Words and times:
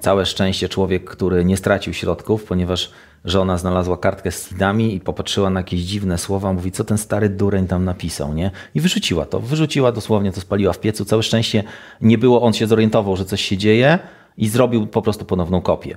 Całe 0.00 0.26
szczęście 0.26 0.68
człowiek, 0.68 1.10
który 1.10 1.44
nie 1.44 1.56
stracił 1.56 1.94
środków, 1.94 2.44
ponieważ 2.44 2.90
żona 3.24 3.58
znalazła 3.58 3.96
kartkę 3.96 4.30
z 4.30 4.48
sidami 4.48 4.94
i 4.94 5.00
popatrzyła 5.00 5.50
na 5.50 5.60
jakieś 5.60 5.80
dziwne 5.80 6.18
słowa, 6.18 6.52
mówi, 6.52 6.72
co 6.72 6.84
ten 6.84 6.98
stary 6.98 7.28
dureń 7.28 7.66
tam 7.66 7.84
napisał, 7.84 8.34
nie? 8.34 8.50
I 8.74 8.80
wyrzuciła 8.80 9.26
to, 9.26 9.40
wyrzuciła 9.40 9.92
dosłownie, 9.92 10.32
to 10.32 10.40
spaliła 10.40 10.72
w 10.72 10.80
piecu. 10.80 11.04
Całe 11.04 11.22
szczęście 11.22 11.64
nie 12.00 12.18
było, 12.18 12.42
on 12.42 12.52
się 12.52 12.66
zorientował, 12.66 13.16
że 13.16 13.24
coś 13.24 13.40
się 13.40 13.56
dzieje 13.56 13.98
i 14.36 14.48
zrobił 14.48 14.86
po 14.86 15.02
prostu 15.02 15.24
ponowną 15.24 15.60
kopię. 15.60 15.96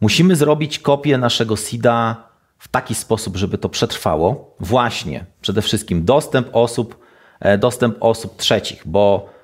Musimy 0.00 0.36
zrobić 0.36 0.78
kopię 0.78 1.18
naszego 1.18 1.56
SIDA 1.56 2.28
w 2.58 2.68
taki 2.68 2.94
sposób, 2.94 3.36
żeby 3.36 3.58
to 3.58 3.68
przetrwało. 3.68 4.56
Właśnie, 4.60 5.24
przede 5.40 5.62
wszystkim 5.62 6.04
dostęp 6.04 6.48
osób, 6.52 6.98
e, 7.40 7.58
dostęp 7.58 7.96
osób 8.00 8.36
trzecich, 8.36 8.82
bo 8.86 9.35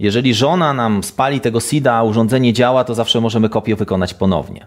jeżeli 0.00 0.34
żona 0.34 0.74
nam 0.74 1.02
spali 1.02 1.40
tego 1.40 1.60
SIDA, 1.60 1.94
a 1.94 2.02
urządzenie 2.02 2.52
działa, 2.52 2.84
to 2.84 2.94
zawsze 2.94 3.20
możemy 3.20 3.48
kopię 3.48 3.76
wykonać 3.76 4.14
ponownie. 4.14 4.66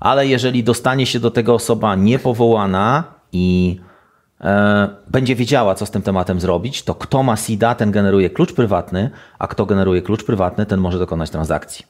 Ale 0.00 0.26
jeżeli 0.26 0.64
dostanie 0.64 1.06
się 1.06 1.20
do 1.20 1.30
tego 1.30 1.54
osoba 1.54 1.94
niepowołana 1.94 3.04
i 3.32 3.78
e, 4.40 4.88
będzie 5.08 5.36
wiedziała, 5.36 5.74
co 5.74 5.86
z 5.86 5.90
tym 5.90 6.02
tematem 6.02 6.40
zrobić, 6.40 6.82
to 6.82 6.94
kto 6.94 7.22
ma 7.22 7.36
SIDA, 7.36 7.74
ten 7.74 7.90
generuje 7.90 8.30
klucz 8.30 8.52
prywatny, 8.52 9.10
a 9.38 9.46
kto 9.46 9.66
generuje 9.66 10.02
klucz 10.02 10.24
prywatny, 10.24 10.66
ten 10.66 10.80
może 10.80 10.98
dokonać 10.98 11.30
transakcji. 11.30 11.84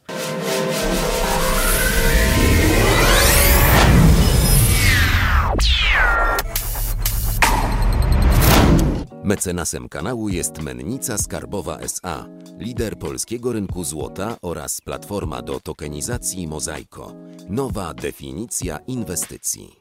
Mecenasem 9.33 9.89
kanału 9.89 10.29
jest 10.29 10.63
Mennica 10.63 11.19
Skarbowa 11.19 11.79
SA, 11.79 12.27
lider 12.59 12.99
polskiego 12.99 13.53
rynku 13.53 13.85
złota 13.85 14.37
oraz 14.43 14.81
platforma 14.81 15.43
do 15.43 15.61
tokenizacji 15.61 16.47
Mozaiko. 16.47 17.15
Nowa 17.49 17.95
definicja 17.95 18.79
inwestycji. 18.87 19.77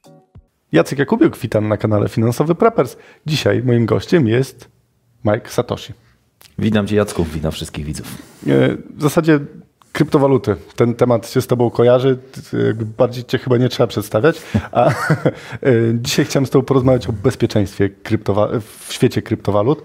Jacek 0.71 0.99
Jakubiuk, 0.99 1.38
witam 1.38 1.67
na 1.67 1.77
kanale 1.77 2.09
Finansowy 2.09 2.55
Preppers. 2.55 2.97
Dzisiaj 3.25 3.63
moim 3.63 3.85
gościem 3.85 4.27
jest 4.27 4.69
Mike 5.25 5.49
Satoshi. 5.49 5.93
Witam 6.59 6.88
Cię 6.88 6.95
Jacku, 6.95 7.25
witam 7.25 7.52
wszystkich 7.52 7.86
widzów. 7.86 8.08
E, 8.47 8.77
w 8.95 9.02
zasadzie 9.02 9.39
kryptowaluty. 9.92 10.56
Ten 10.75 10.95
temat 10.95 11.30
się 11.30 11.42
z 11.42 11.47
Tobą 11.47 11.70
kojarzy. 11.70 12.17
Bardziej 12.97 13.25
Cię 13.25 13.38
chyba 13.38 13.58
nie 13.58 13.70
trzeba 13.70 13.88
przedstawiać. 13.88 14.42
A 14.72 14.89
e, 14.89 14.94
dzisiaj 15.94 16.25
chciałem 16.25 16.45
z 16.45 16.50
Tobą 16.50 16.66
porozmawiać 16.66 17.08
o 17.08 17.14
bezpieczeństwie 17.14 17.89
w 18.61 18.94
świecie 18.94 19.22
kryptowalut. 19.22 19.83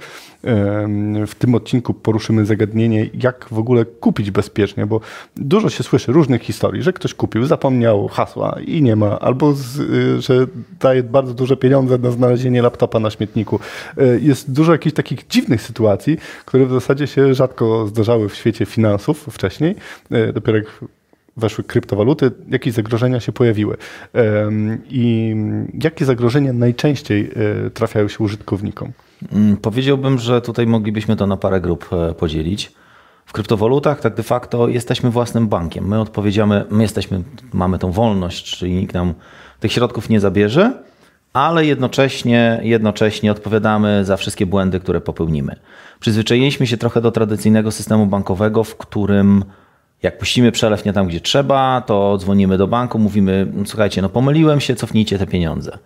W 1.27 1.33
tym 1.39 1.55
odcinku 1.55 1.95
poruszymy 1.95 2.47
zagadnienie, 2.47 3.11
jak 3.15 3.47
w 3.51 3.59
ogóle 3.59 3.85
kupić 3.85 4.31
bezpiecznie, 4.31 4.87
bo 4.87 5.01
dużo 5.37 5.71
się 5.71 5.83
słyszy 5.83 6.13
różnych 6.13 6.43
historii, 6.43 6.83
że 6.83 6.93
ktoś 6.93 7.15
kupił, 7.15 7.47
zapomniał 7.47 8.09
hasła 8.09 8.57
i 8.67 8.83
nie 8.83 8.97
ma, 8.97 9.19
albo 9.19 9.53
z, 9.53 9.79
y, 9.79 10.21
że 10.21 10.47
daje 10.81 11.03
bardzo 11.03 11.35
duże 11.35 11.57
pieniądze 11.57 11.99
na 11.99 12.11
znalezienie 12.11 12.63
laptopa 12.63 13.01
na 13.01 13.11
śmietniku. 13.11 13.61
Y, 13.99 14.21
jest 14.23 14.53
dużo 14.53 14.73
jakichś 14.73 14.95
takich 14.95 15.27
dziwnych 15.27 15.63
sytuacji, 15.63 16.19
które 16.45 16.67
w 16.67 16.73
zasadzie 16.73 17.07
się 17.07 17.35
rzadko 17.35 17.87
zdarzały 17.87 18.29
w 18.29 18.35
świecie 18.35 18.67
finansów 18.67 19.27
wcześniej. 19.31 19.75
Y, 20.13 20.33
dopiero 20.33 20.59
jak 20.59 20.85
weszły 21.37 21.65
kryptowaluty, 21.65 22.31
jakie 22.49 22.73
zagrożenia 22.73 23.21
się 23.21 23.33
pojawiły 23.33 23.77
i 24.91 25.37
jakie 25.83 26.05
zagrożenia 26.05 26.53
najczęściej 26.53 27.31
trafiają 27.75 28.09
się 28.09 28.25
użytkownikom? 28.25 28.93
Mm, 29.33 29.57
powiedziałbym, 29.57 30.19
że 30.19 30.41
tutaj 30.41 30.67
moglibyśmy 30.67 31.17
to 31.17 31.27
na 31.27 31.37
parę 31.37 31.61
grup 31.61 31.89
e, 31.93 32.15
podzielić. 32.15 32.73
W 33.27 33.33
kryptowalutach 33.33 34.01
tak 34.01 34.15
de 34.15 34.23
facto 34.23 34.69
jesteśmy 34.69 35.11
własnym 35.11 35.49
bankiem. 35.49 35.89
My 35.89 36.01
odpowiedziamy, 36.01 36.65
my 36.71 36.83
jesteśmy, 36.83 37.23
mamy 37.53 37.79
tą 37.79 37.93
wolność, 37.93 38.59
czyli 38.59 38.75
nikt 38.75 38.95
nam 38.95 39.15
tych 39.61 39.73
środków 39.73 40.09
nie 40.09 40.21
zabierze, 40.21 40.73
ale 41.33 41.67
jednocześnie, 41.67 42.61
jednocześnie 42.63 43.33
odpowiadamy 43.33 44.05
za 44.05 44.17
wszystkie 44.17 44.47
błędy, 44.47 44.81
które 44.81 45.01
popełnimy. 45.01 45.57
Przyzwyczailiśmy 46.01 46.67
się 46.67 46.77
trochę 46.77 47.01
do 47.01 47.11
tradycyjnego 47.11 47.73
systemu 47.73 48.07
bankowego, 48.07 48.65
w 48.65 48.77
którym 48.77 49.45
jak 50.03 50.19
puścimy 50.19 50.53
przelew 50.53 50.85
nie 50.85 50.93
tam, 50.93 51.07
gdzie 51.07 51.21
trzeba, 51.21 51.83
to 51.87 52.19
dzwonimy 52.19 52.59
do 52.59 52.67
banku, 52.67 52.99
mówimy, 52.99 53.53
słuchajcie, 53.67 54.03
no 54.03 54.09
pomyliłem 54.09 54.61
się, 54.61 54.75
cofnijcie 54.75 55.19
te 55.19 55.27
pieniądze. 55.27 55.79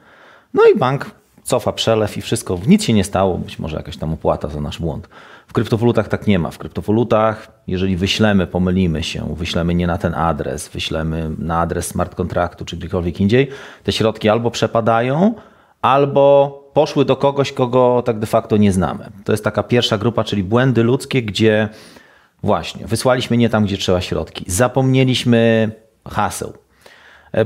No 0.55 0.63
i 0.75 0.79
bank 0.79 1.11
cofa 1.51 1.73
przelew 1.73 2.17
i 2.17 2.21
wszystko, 2.21 2.59
nic 2.67 2.85
się 2.85 2.93
nie 2.93 3.05
stało, 3.05 3.39
być 3.39 3.59
może 3.59 3.77
jakaś 3.77 3.97
tam 3.97 4.13
opłata 4.13 4.49
za 4.49 4.61
nasz 4.61 4.79
błąd. 4.79 5.09
W 5.47 5.53
kryptowalutach 5.53 6.09
tak 6.09 6.27
nie 6.27 6.39
ma. 6.39 6.51
W 6.51 6.59
kryptowalutach, 6.59 7.63
jeżeli 7.67 7.97
wyślemy, 7.97 8.47
pomylimy 8.47 9.03
się, 9.03 9.35
wyślemy 9.37 9.75
nie 9.75 9.87
na 9.87 9.99
ten 9.99 10.15
adres, 10.15 10.69
wyślemy 10.69 11.31
na 11.39 11.61
adres 11.61 11.87
smart 11.87 12.15
kontraktu 12.15 12.65
czy 12.65 12.77
gdziekolwiek 12.77 13.21
indziej, 13.21 13.49
te 13.85 13.93
środki 13.93 14.29
albo 14.29 14.51
przepadają, 14.51 15.35
albo 15.83 16.21
poszły 16.75 17.05
do 17.05 17.17
kogoś, 17.17 17.53
kogo 17.53 18.03
tak 18.07 18.19
de 18.19 18.27
facto 18.27 18.57
nie 18.57 18.73
znamy. 18.73 19.11
To 19.25 19.33
jest 19.33 19.45
taka 19.45 19.63
pierwsza 19.63 19.99
grupa, 19.99 20.25
czyli 20.25 20.45
błędy 20.45 20.83
ludzkie, 20.83 21.23
gdzie 21.23 21.69
właśnie 22.43 22.87
wysłaliśmy 22.87 23.37
nie 23.37 23.49
tam, 23.49 23.65
gdzie 23.65 23.77
trzeba 23.77 24.01
środki, 24.01 24.45
zapomnieliśmy 24.49 25.71
haseł, 26.09 26.53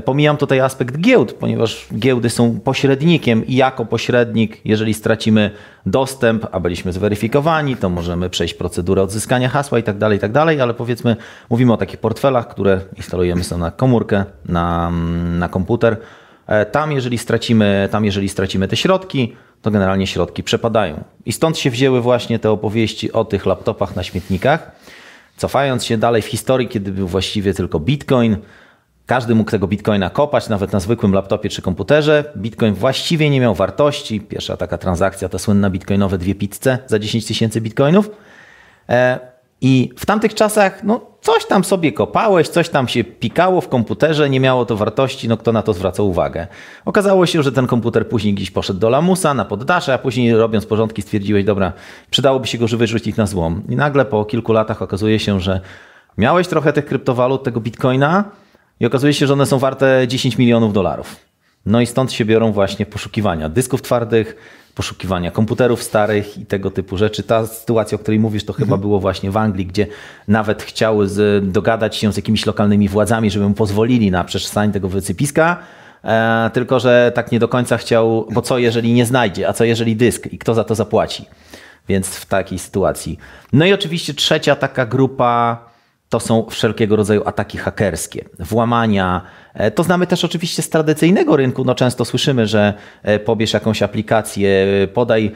pomijam 0.05 0.37
tutaj 0.37 0.59
aspekt 0.59 0.97
giełd, 0.97 1.33
ponieważ 1.33 1.87
giełdy 1.99 2.29
są 2.29 2.59
pośrednikiem 2.59 3.47
i 3.47 3.55
jako 3.55 3.85
pośrednik, 3.85 4.61
jeżeli 4.65 4.93
stracimy 4.93 5.51
dostęp, 5.85 6.47
a 6.51 6.59
byliśmy 6.59 6.93
zweryfikowani, 6.93 7.75
to 7.75 7.89
możemy 7.89 8.29
przejść 8.29 8.53
procedurę 8.53 9.01
odzyskania 9.01 9.49
hasła 9.49 9.79
i 9.79 9.83
tak 9.83 9.97
dalej, 9.97 10.19
tak 10.19 10.31
dalej, 10.31 10.61
ale 10.61 10.73
powiedzmy, 10.73 11.15
mówimy 11.49 11.73
o 11.73 11.77
takich 11.77 11.99
portfelach, 11.99 12.47
które 12.47 12.81
instalujemy 12.97 13.43
sobie 13.43 13.61
na 13.61 13.71
komórkę, 13.71 14.25
na, 14.45 14.91
na 15.39 15.49
komputer. 15.49 15.97
E, 16.47 16.65
tam 16.65 16.91
jeżeli, 16.91 17.17
stracimy, 17.17 17.89
tam, 17.91 18.05
jeżeli 18.05 18.29
stracimy 18.29 18.67
te 18.67 18.75
środki, 18.75 19.35
to 19.61 19.71
generalnie 19.71 20.07
środki 20.07 20.43
przepadają. 20.43 21.03
I 21.25 21.31
stąd 21.31 21.57
się 21.57 21.69
wzięły 21.69 22.01
właśnie 22.01 22.39
te 22.39 22.51
opowieści 22.51 23.11
o 23.11 23.25
tych 23.25 23.45
laptopach 23.45 23.95
na 23.95 24.03
śmietnikach. 24.03 24.71
Cofając 25.37 25.85
się 25.85 25.97
dalej 25.97 26.21
w 26.21 26.25
historii, 26.25 26.67
kiedy 26.67 26.91
był 26.91 27.07
właściwie 27.07 27.53
tylko 27.53 27.79
Bitcoin, 27.79 28.37
każdy 29.05 29.35
mógł 29.35 29.51
tego 29.51 29.67
bitcoina 29.67 30.09
kopać, 30.09 30.49
nawet 30.49 30.71
na 30.71 30.79
zwykłym 30.79 31.13
laptopie 31.13 31.49
czy 31.49 31.61
komputerze. 31.61 32.23
Bitcoin 32.37 32.73
właściwie 32.73 33.29
nie 33.29 33.39
miał 33.39 33.55
wartości. 33.55 34.21
Pierwsza 34.21 34.57
taka 34.57 34.77
transakcja 34.77 35.29
to 35.29 35.39
słynna 35.39 35.69
bitcoinowe 35.69 36.17
dwie 36.17 36.35
pizze 36.35 36.77
za 36.85 36.99
10 36.99 37.25
tysięcy 37.25 37.61
bitcoinów. 37.61 38.09
E, 38.89 39.19
I 39.61 39.91
w 39.97 40.05
tamtych 40.05 40.33
czasach, 40.33 40.83
no, 40.83 41.01
coś 41.21 41.45
tam 41.45 41.63
sobie 41.63 41.91
kopałeś, 41.91 42.47
coś 42.47 42.69
tam 42.69 42.87
się 42.87 43.03
pikało 43.03 43.61
w 43.61 43.69
komputerze, 43.69 44.29
nie 44.29 44.39
miało 44.39 44.65
to 44.65 44.75
wartości, 44.75 45.27
no 45.27 45.37
kto 45.37 45.51
na 45.51 45.61
to 45.61 45.73
zwracał 45.73 46.09
uwagę. 46.09 46.47
Okazało 46.85 47.25
się, 47.25 47.43
że 47.43 47.51
ten 47.51 47.67
komputer 47.67 48.09
później 48.09 48.33
gdzieś 48.33 48.51
poszedł 48.51 48.79
do 48.79 48.89
lamusa, 48.89 49.33
na 49.33 49.45
poddasze, 49.45 49.93
a 49.93 49.97
później 49.97 50.35
robiąc 50.35 50.65
porządki 50.65 51.01
stwierdziłeś, 51.01 51.45
dobra, 51.45 51.73
przydałoby 52.09 52.47
się 52.47 52.57
go 52.57 52.67
wyrzucić 52.67 53.15
na 53.15 53.25
złom. 53.25 53.61
I 53.69 53.75
nagle 53.75 54.05
po 54.05 54.25
kilku 54.25 54.53
latach 54.53 54.81
okazuje 54.81 55.19
się, 55.19 55.39
że 55.39 55.61
miałeś 56.17 56.47
trochę 56.47 56.73
tych 56.73 56.85
kryptowalut, 56.85 57.43
tego 57.43 57.61
bitcoina, 57.61 58.23
i 58.79 58.85
okazuje 58.85 59.13
się, 59.13 59.27
że 59.27 59.33
one 59.33 59.45
są 59.45 59.59
warte 59.59 60.07
10 60.07 60.37
milionów 60.37 60.73
dolarów. 60.73 61.15
No 61.65 61.81
i 61.81 61.85
stąd 61.85 62.11
się 62.11 62.25
biorą 62.25 62.51
właśnie 62.51 62.85
poszukiwania 62.85 63.49
dysków 63.49 63.81
twardych, 63.81 64.35
poszukiwania 64.75 65.31
komputerów 65.31 65.83
starych 65.83 66.37
i 66.37 66.45
tego 66.45 66.71
typu 66.71 66.97
rzeczy. 66.97 67.23
Ta 67.23 67.47
sytuacja, 67.47 67.95
o 67.95 67.99
której 67.99 68.19
mówisz, 68.19 68.45
to 68.45 68.53
chyba 68.53 68.65
mhm. 68.65 68.81
było 68.81 68.99
właśnie 68.99 69.31
w 69.31 69.37
Anglii, 69.37 69.65
gdzie 69.65 69.87
nawet 70.27 70.63
chciały 70.63 71.09
z, 71.09 71.51
dogadać 71.51 71.95
się 71.95 72.13
z 72.13 72.15
jakimiś 72.15 72.45
lokalnymi 72.45 72.89
władzami, 72.89 73.31
żeby 73.31 73.49
mu 73.49 73.53
pozwolili 73.53 74.11
na 74.11 74.23
przeszstanie 74.23 74.73
tego 74.73 74.89
wysypiska, 74.89 75.57
e, 76.03 76.49
tylko 76.53 76.79
że 76.79 77.11
tak 77.15 77.31
nie 77.31 77.39
do 77.39 77.47
końca 77.47 77.77
chciał, 77.77 78.27
bo 78.31 78.41
co 78.41 78.57
jeżeli 78.57 78.93
nie 78.93 79.05
znajdzie, 79.05 79.47
a 79.47 79.53
co 79.53 79.63
jeżeli 79.63 79.95
dysk 79.95 80.27
i 80.33 80.37
kto 80.37 80.53
za 80.53 80.63
to 80.63 80.75
zapłaci. 80.75 81.25
Więc 81.87 82.07
w 82.07 82.25
takiej 82.25 82.59
sytuacji. 82.59 83.19
No 83.53 83.65
i 83.65 83.73
oczywiście 83.73 84.13
trzecia 84.13 84.55
taka 84.55 84.85
grupa 84.85 85.59
to 86.15 86.19
są 86.19 86.45
wszelkiego 86.49 86.95
rodzaju 86.95 87.21
ataki 87.25 87.57
hakerskie, 87.57 88.25
włamania. 88.39 89.21
E, 89.53 89.71
to 89.71 89.83
znamy 89.83 90.07
też 90.07 90.25
oczywiście 90.25 90.61
z 90.61 90.69
tradycyjnego 90.69 91.35
rynku. 91.35 91.63
No 91.65 91.75
często 91.75 92.05
słyszymy, 92.05 92.47
że 92.47 92.73
e, 93.03 93.19
pobierz 93.19 93.53
jakąś 93.53 93.81
aplikację, 93.81 94.67
podaj, 94.93 95.31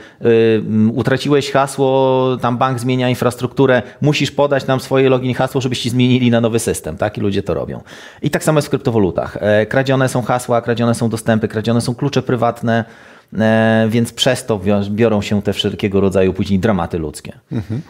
utraciłeś 0.93 1.51
hasło, 1.51 2.37
tam 2.41 2.57
bank 2.57 2.79
zmienia 2.79 3.09
infrastrukturę, 3.09 3.81
musisz 4.01 4.31
podać 4.31 4.67
nam 4.67 4.79
swoje 4.79 5.09
login 5.09 5.33
hasło, 5.33 5.61
żebyście 5.61 5.89
zmienili 5.89 6.31
na 6.31 6.41
nowy 6.41 6.59
system. 6.59 6.97
Tak? 6.97 7.17
I 7.17 7.21
ludzie 7.21 7.43
to 7.43 7.53
robią. 7.53 7.81
I 8.21 8.29
tak 8.29 8.43
samo 8.43 8.57
jest 8.57 8.67
w 8.67 8.69
kryptowalutach. 8.69 9.37
E, 9.39 9.65
kradzione 9.65 10.09
są 10.09 10.21
hasła, 10.21 10.61
kradzione 10.61 10.95
są 10.95 11.09
dostępy, 11.09 11.47
kradzione 11.47 11.81
są 11.81 11.95
klucze 11.95 12.21
prywatne, 12.21 12.85
więc 13.89 14.13
przez 14.13 14.45
to 14.45 14.59
biorą 14.89 15.21
się 15.21 15.41
te 15.41 15.53
wszelkiego 15.53 16.01
rodzaju 16.01 16.33
później 16.33 16.59
dramaty 16.59 16.97
ludzkie. 16.97 17.39
Mhm. 17.51 17.81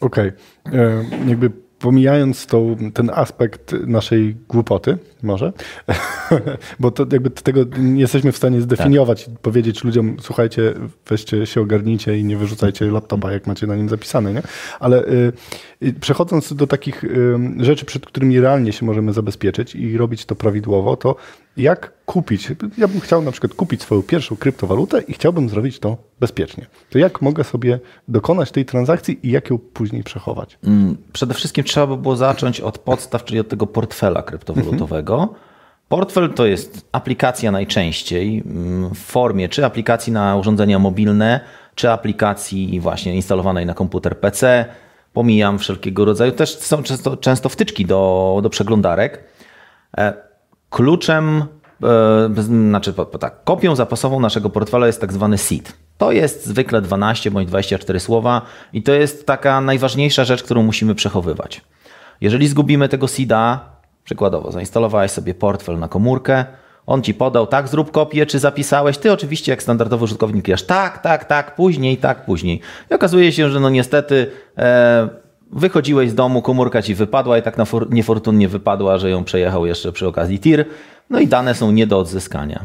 Okej. 0.00 0.32
Okay. 0.64 1.06
Jakby 1.26 1.65
pomijając 1.78 2.46
tą, 2.46 2.76
ten 2.94 3.10
aspekt 3.14 3.74
naszej 3.86 4.36
głupoty, 4.48 4.98
może, 5.22 5.52
bo 6.80 6.90
to 6.90 7.06
jakby 7.12 7.30
tego 7.30 7.60
nie 7.78 8.00
jesteśmy 8.00 8.32
w 8.32 8.36
stanie 8.36 8.60
zdefiniować 8.60 9.24
tak. 9.24 9.38
powiedzieć 9.38 9.84
ludziom, 9.84 10.16
słuchajcie, 10.20 10.74
weźcie 11.08 11.46
się 11.46 11.60
ogarnijcie 11.60 12.18
i 12.18 12.24
nie 12.24 12.36
wyrzucajcie 12.36 12.90
laptopa, 12.90 13.32
jak 13.32 13.46
macie 13.46 13.66
na 13.66 13.76
nim 13.76 13.88
zapisane, 13.88 14.32
nie? 14.32 14.42
Ale 14.80 15.04
y, 15.04 15.32
y, 15.82 15.92
przechodząc 16.00 16.54
do 16.54 16.66
takich 16.66 17.04
y, 17.04 17.38
rzeczy, 17.60 17.86
przed 17.86 18.06
którymi 18.06 18.40
realnie 18.40 18.72
się 18.72 18.86
możemy 18.86 19.12
zabezpieczyć 19.12 19.74
i 19.74 19.96
robić 19.96 20.24
to 20.24 20.34
prawidłowo, 20.34 20.96
to 20.96 21.16
jak 21.56 21.92
kupić? 22.04 22.48
Ja 22.78 22.88
bym 22.88 23.00
chciał 23.00 23.22
na 23.22 23.32
przykład 23.32 23.54
kupić 23.54 23.82
swoją 23.82 24.02
pierwszą 24.02 24.36
kryptowalutę 24.36 25.00
i 25.00 25.12
chciałbym 25.12 25.48
zrobić 25.48 25.78
to 25.78 25.96
bezpiecznie. 26.20 26.66
To 26.90 26.98
jak 26.98 27.22
mogę 27.22 27.44
sobie 27.44 27.80
dokonać 28.08 28.50
tej 28.50 28.64
transakcji 28.64 29.26
i 29.26 29.30
jak 29.30 29.50
ją 29.50 29.58
później 29.58 30.04
przechować? 30.04 30.58
Mm, 30.64 30.96
przede 31.12 31.34
wszystkim 31.34 31.64
trzeba 31.64 31.86
by 31.86 31.96
było 31.96 32.16
zacząć 32.16 32.60
od 32.60 32.78
podstaw, 32.78 33.24
czyli 33.24 33.40
od 33.40 33.48
tego 33.48 33.66
portfela 33.66 34.22
kryptowalutowego. 34.22 35.14
Mhm. 35.14 35.38
Portfel 35.88 36.34
to 36.34 36.46
jest 36.46 36.88
aplikacja 36.92 37.50
najczęściej 37.50 38.42
mm, 38.46 38.94
w 38.94 38.98
formie 38.98 39.48
czy 39.48 39.64
aplikacji 39.64 40.12
na 40.12 40.36
urządzenia 40.36 40.78
mobilne, 40.78 41.40
czy 41.74 41.90
aplikacji 41.90 42.80
właśnie 42.80 43.14
instalowanej 43.14 43.66
na 43.66 43.74
komputer 43.74 44.20
PC. 44.20 44.64
Pomijam 45.12 45.58
wszelkiego 45.58 46.04
rodzaju, 46.04 46.32
też 46.32 46.58
są 46.58 46.82
często, 46.82 47.16
często 47.16 47.48
wtyczki 47.48 47.86
do, 47.86 48.40
do 48.42 48.50
przeglądarek. 48.50 49.24
Kluczem, 50.76 51.44
e, 51.82 52.42
znaczy 52.42 52.94
tak, 53.20 53.44
kopią 53.44 53.76
zapasową 53.76 54.20
naszego 54.20 54.50
portfela 54.50 54.86
jest 54.86 55.00
tak 55.00 55.12
zwany 55.12 55.38
seed. 55.38 55.72
To 55.98 56.12
jest 56.12 56.46
zwykle 56.46 56.82
12 56.82 57.30
bądź 57.30 57.48
24 57.48 58.00
słowa 58.00 58.42
i 58.72 58.82
to 58.82 58.92
jest 58.92 59.26
taka 59.26 59.60
najważniejsza 59.60 60.24
rzecz, 60.24 60.42
którą 60.42 60.62
musimy 60.62 60.94
przechowywać. 60.94 61.60
Jeżeli 62.20 62.48
zgubimy 62.48 62.88
tego 62.88 63.08
seeda, 63.08 63.60
przykładowo 64.04 64.52
zainstalowałeś 64.52 65.10
sobie 65.10 65.34
portfel 65.34 65.78
na 65.78 65.88
komórkę, 65.88 66.44
on 66.86 67.02
ci 67.02 67.14
podał, 67.14 67.46
tak, 67.46 67.68
zrób 67.68 67.90
kopię, 67.90 68.26
czy 68.26 68.38
zapisałeś. 68.38 68.98
Ty 68.98 69.12
oczywiście, 69.12 69.52
jak 69.52 69.62
standardowy 69.62 70.04
użytkownik, 70.04 70.44
kliesz 70.44 70.62
tak, 70.62 70.98
tak, 70.98 71.24
tak, 71.24 71.54
później, 71.54 71.96
tak, 71.96 72.24
później. 72.24 72.60
I 72.90 72.94
okazuje 72.94 73.32
się, 73.32 73.50
że 73.50 73.60
no 73.60 73.70
niestety 73.70 74.30
e, 74.58 75.08
wychodziłeś 75.52 76.10
z 76.10 76.14
domu, 76.14 76.42
komórka 76.42 76.82
ci 76.82 76.94
wypadła 76.94 77.38
i 77.38 77.42
tak 77.42 77.56
niefortunnie 77.90 78.48
wypadła, 78.48 78.98
że 78.98 79.10
ją 79.10 79.24
przejechał 79.24 79.66
jeszcze 79.66 79.92
przy 79.92 80.06
okazji 80.06 80.38
tir. 80.38 80.64
No 81.10 81.20
i 81.20 81.26
dane 81.26 81.54
są 81.54 81.72
nie 81.72 81.86
do 81.86 81.98
odzyskania. 81.98 82.64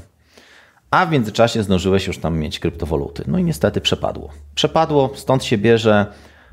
A 0.92 1.06
w 1.06 1.12
międzyczasie 1.12 1.64
zdążyłeś 1.64 2.08
już 2.08 2.18
tam 2.18 2.40
mieć 2.40 2.60
kryptowaluty. 2.60 3.24
No 3.28 3.38
i 3.38 3.44
niestety 3.44 3.82
przepadło. 3.82 4.30
Przepadło, 4.56 5.10
stąd 5.16 5.44
się 5.44 5.58
bierze 5.58 6.06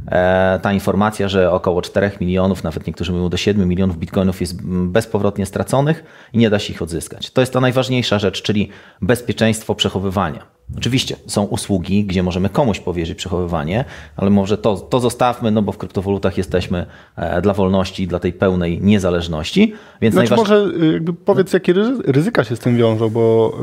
E, 0.06 0.60
ta 0.62 0.72
informacja, 0.72 1.28
że 1.28 1.52
około 1.52 1.82
4 1.82 2.10
milionów, 2.20 2.64
nawet 2.64 2.86
niektórzy 2.86 3.12
mówią 3.12 3.28
do 3.28 3.36
7 3.36 3.68
milionów 3.68 3.98
bitcoinów 3.98 4.40
jest 4.40 4.62
bezpowrotnie 4.66 5.46
straconych 5.46 6.04
i 6.32 6.38
nie 6.38 6.50
da 6.50 6.58
się 6.58 6.72
ich 6.72 6.82
odzyskać. 6.82 7.30
To 7.30 7.40
jest 7.40 7.52
ta 7.52 7.60
najważniejsza 7.60 8.18
rzecz, 8.18 8.42
czyli 8.42 8.70
bezpieczeństwo 9.02 9.74
przechowywania. 9.74 10.57
Oczywiście 10.76 11.16
są 11.26 11.44
usługi, 11.44 12.04
gdzie 12.04 12.22
możemy 12.22 12.48
komuś 12.48 12.80
powierzyć 12.80 13.18
przechowywanie, 13.18 13.84
ale 14.16 14.30
może 14.30 14.58
to, 14.58 14.76
to 14.76 15.00
zostawmy, 15.00 15.50
no 15.50 15.62
bo 15.62 15.72
w 15.72 15.78
kryptowalutach 15.78 16.38
jesteśmy 16.38 16.86
e, 17.16 17.42
dla 17.42 17.54
wolności, 17.54 18.06
dla 18.06 18.18
tej 18.18 18.32
pełnej 18.32 18.80
niezależności. 18.82 19.74
Więc 20.00 20.14
znaczy 20.14 20.30
najważ... 20.30 20.48
może 20.48 20.68
jakby 20.92 21.12
powiedz, 21.12 21.52
jakie 21.52 21.74
ryzyka 22.04 22.44
się 22.44 22.56
z 22.56 22.58
tym 22.58 22.76
wiążą, 22.76 23.10
bo 23.10 23.56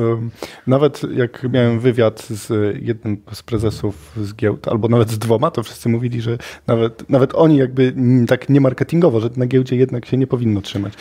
nawet 0.68 1.02
jak 1.16 1.48
miałem 1.52 1.80
wywiad 1.80 2.22
z 2.30 2.76
jednym 2.82 3.18
z 3.34 3.44
prezesów 3.44 4.12
z 4.22 4.36
giełd, 4.36 4.68
albo 4.68 4.88
nawet 4.88 5.12
z 5.12 5.20
dwoma, 5.20 5.52
to 5.52 5.64
wszyscy 5.64 5.90
mówili, 5.90 6.22
że 6.22 6.38
nawet, 6.68 7.10
nawet 7.10 7.36
oni 7.36 7.58
jakby 7.58 7.94
tak 8.28 8.50
nie 8.50 8.62
marketingowo, 8.62 9.20
że 9.20 9.30
na 9.38 9.46
giełdzie 9.46 9.76
jednak 9.76 10.06
się 10.06 10.18
nie 10.18 10.28
powinno 10.28 10.62
trzymać. 10.62 10.94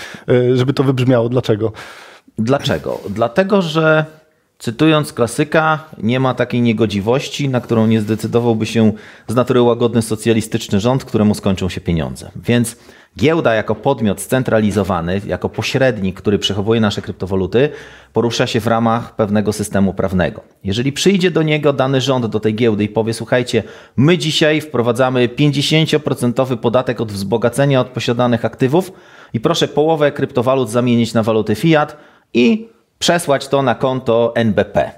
Żeby 0.54 0.72
to 0.72 0.84
wybrzmiało. 0.84 1.28
Dlaczego? 1.28 1.72
Dlaczego? 2.38 3.00
Dlatego, 3.10 3.62
że 3.62 4.04
Cytując 4.64 5.12
klasyka, 5.12 5.84
nie 6.02 6.20
ma 6.20 6.34
takiej 6.34 6.62
niegodziwości, 6.62 7.48
na 7.48 7.60
którą 7.60 7.86
nie 7.86 8.00
zdecydowałby 8.00 8.66
się 8.66 8.92
z 9.28 9.34
natury 9.34 9.62
łagodny 9.62 10.02
socjalistyczny 10.02 10.80
rząd, 10.80 11.04
któremu 11.04 11.34
skończą 11.34 11.68
się 11.68 11.80
pieniądze. 11.80 12.30
Więc 12.36 12.76
giełda 13.18 13.54
jako 13.54 13.74
podmiot 13.74 14.20
scentralizowany, 14.20 15.20
jako 15.26 15.48
pośrednik, 15.48 16.20
który 16.20 16.38
przechowuje 16.38 16.80
nasze 16.80 17.02
kryptowaluty, 17.02 17.68
porusza 18.12 18.46
się 18.46 18.60
w 18.60 18.66
ramach 18.66 19.16
pewnego 19.16 19.52
systemu 19.52 19.94
prawnego. 19.94 20.42
Jeżeli 20.64 20.92
przyjdzie 20.92 21.30
do 21.30 21.42
niego 21.42 21.72
dany 21.72 22.00
rząd, 22.00 22.26
do 22.26 22.40
tej 22.40 22.54
giełdy 22.54 22.84
i 22.84 22.88
powie, 22.88 23.14
słuchajcie, 23.14 23.62
my 23.96 24.18
dzisiaj 24.18 24.60
wprowadzamy 24.60 25.28
50% 25.28 26.56
podatek 26.56 27.00
od 27.00 27.12
wzbogacenia 27.12 27.80
od 27.80 27.88
posiadanych 27.88 28.44
aktywów 28.44 28.92
i 29.32 29.40
proszę 29.40 29.68
połowę 29.68 30.12
kryptowalut 30.12 30.70
zamienić 30.70 31.14
na 31.14 31.22
waluty 31.22 31.54
fiat 31.54 31.96
i 32.34 32.73
przesłać 32.98 33.48
to 33.48 33.62
na 33.62 33.74
konto 33.74 34.32
NBP. 34.36 34.90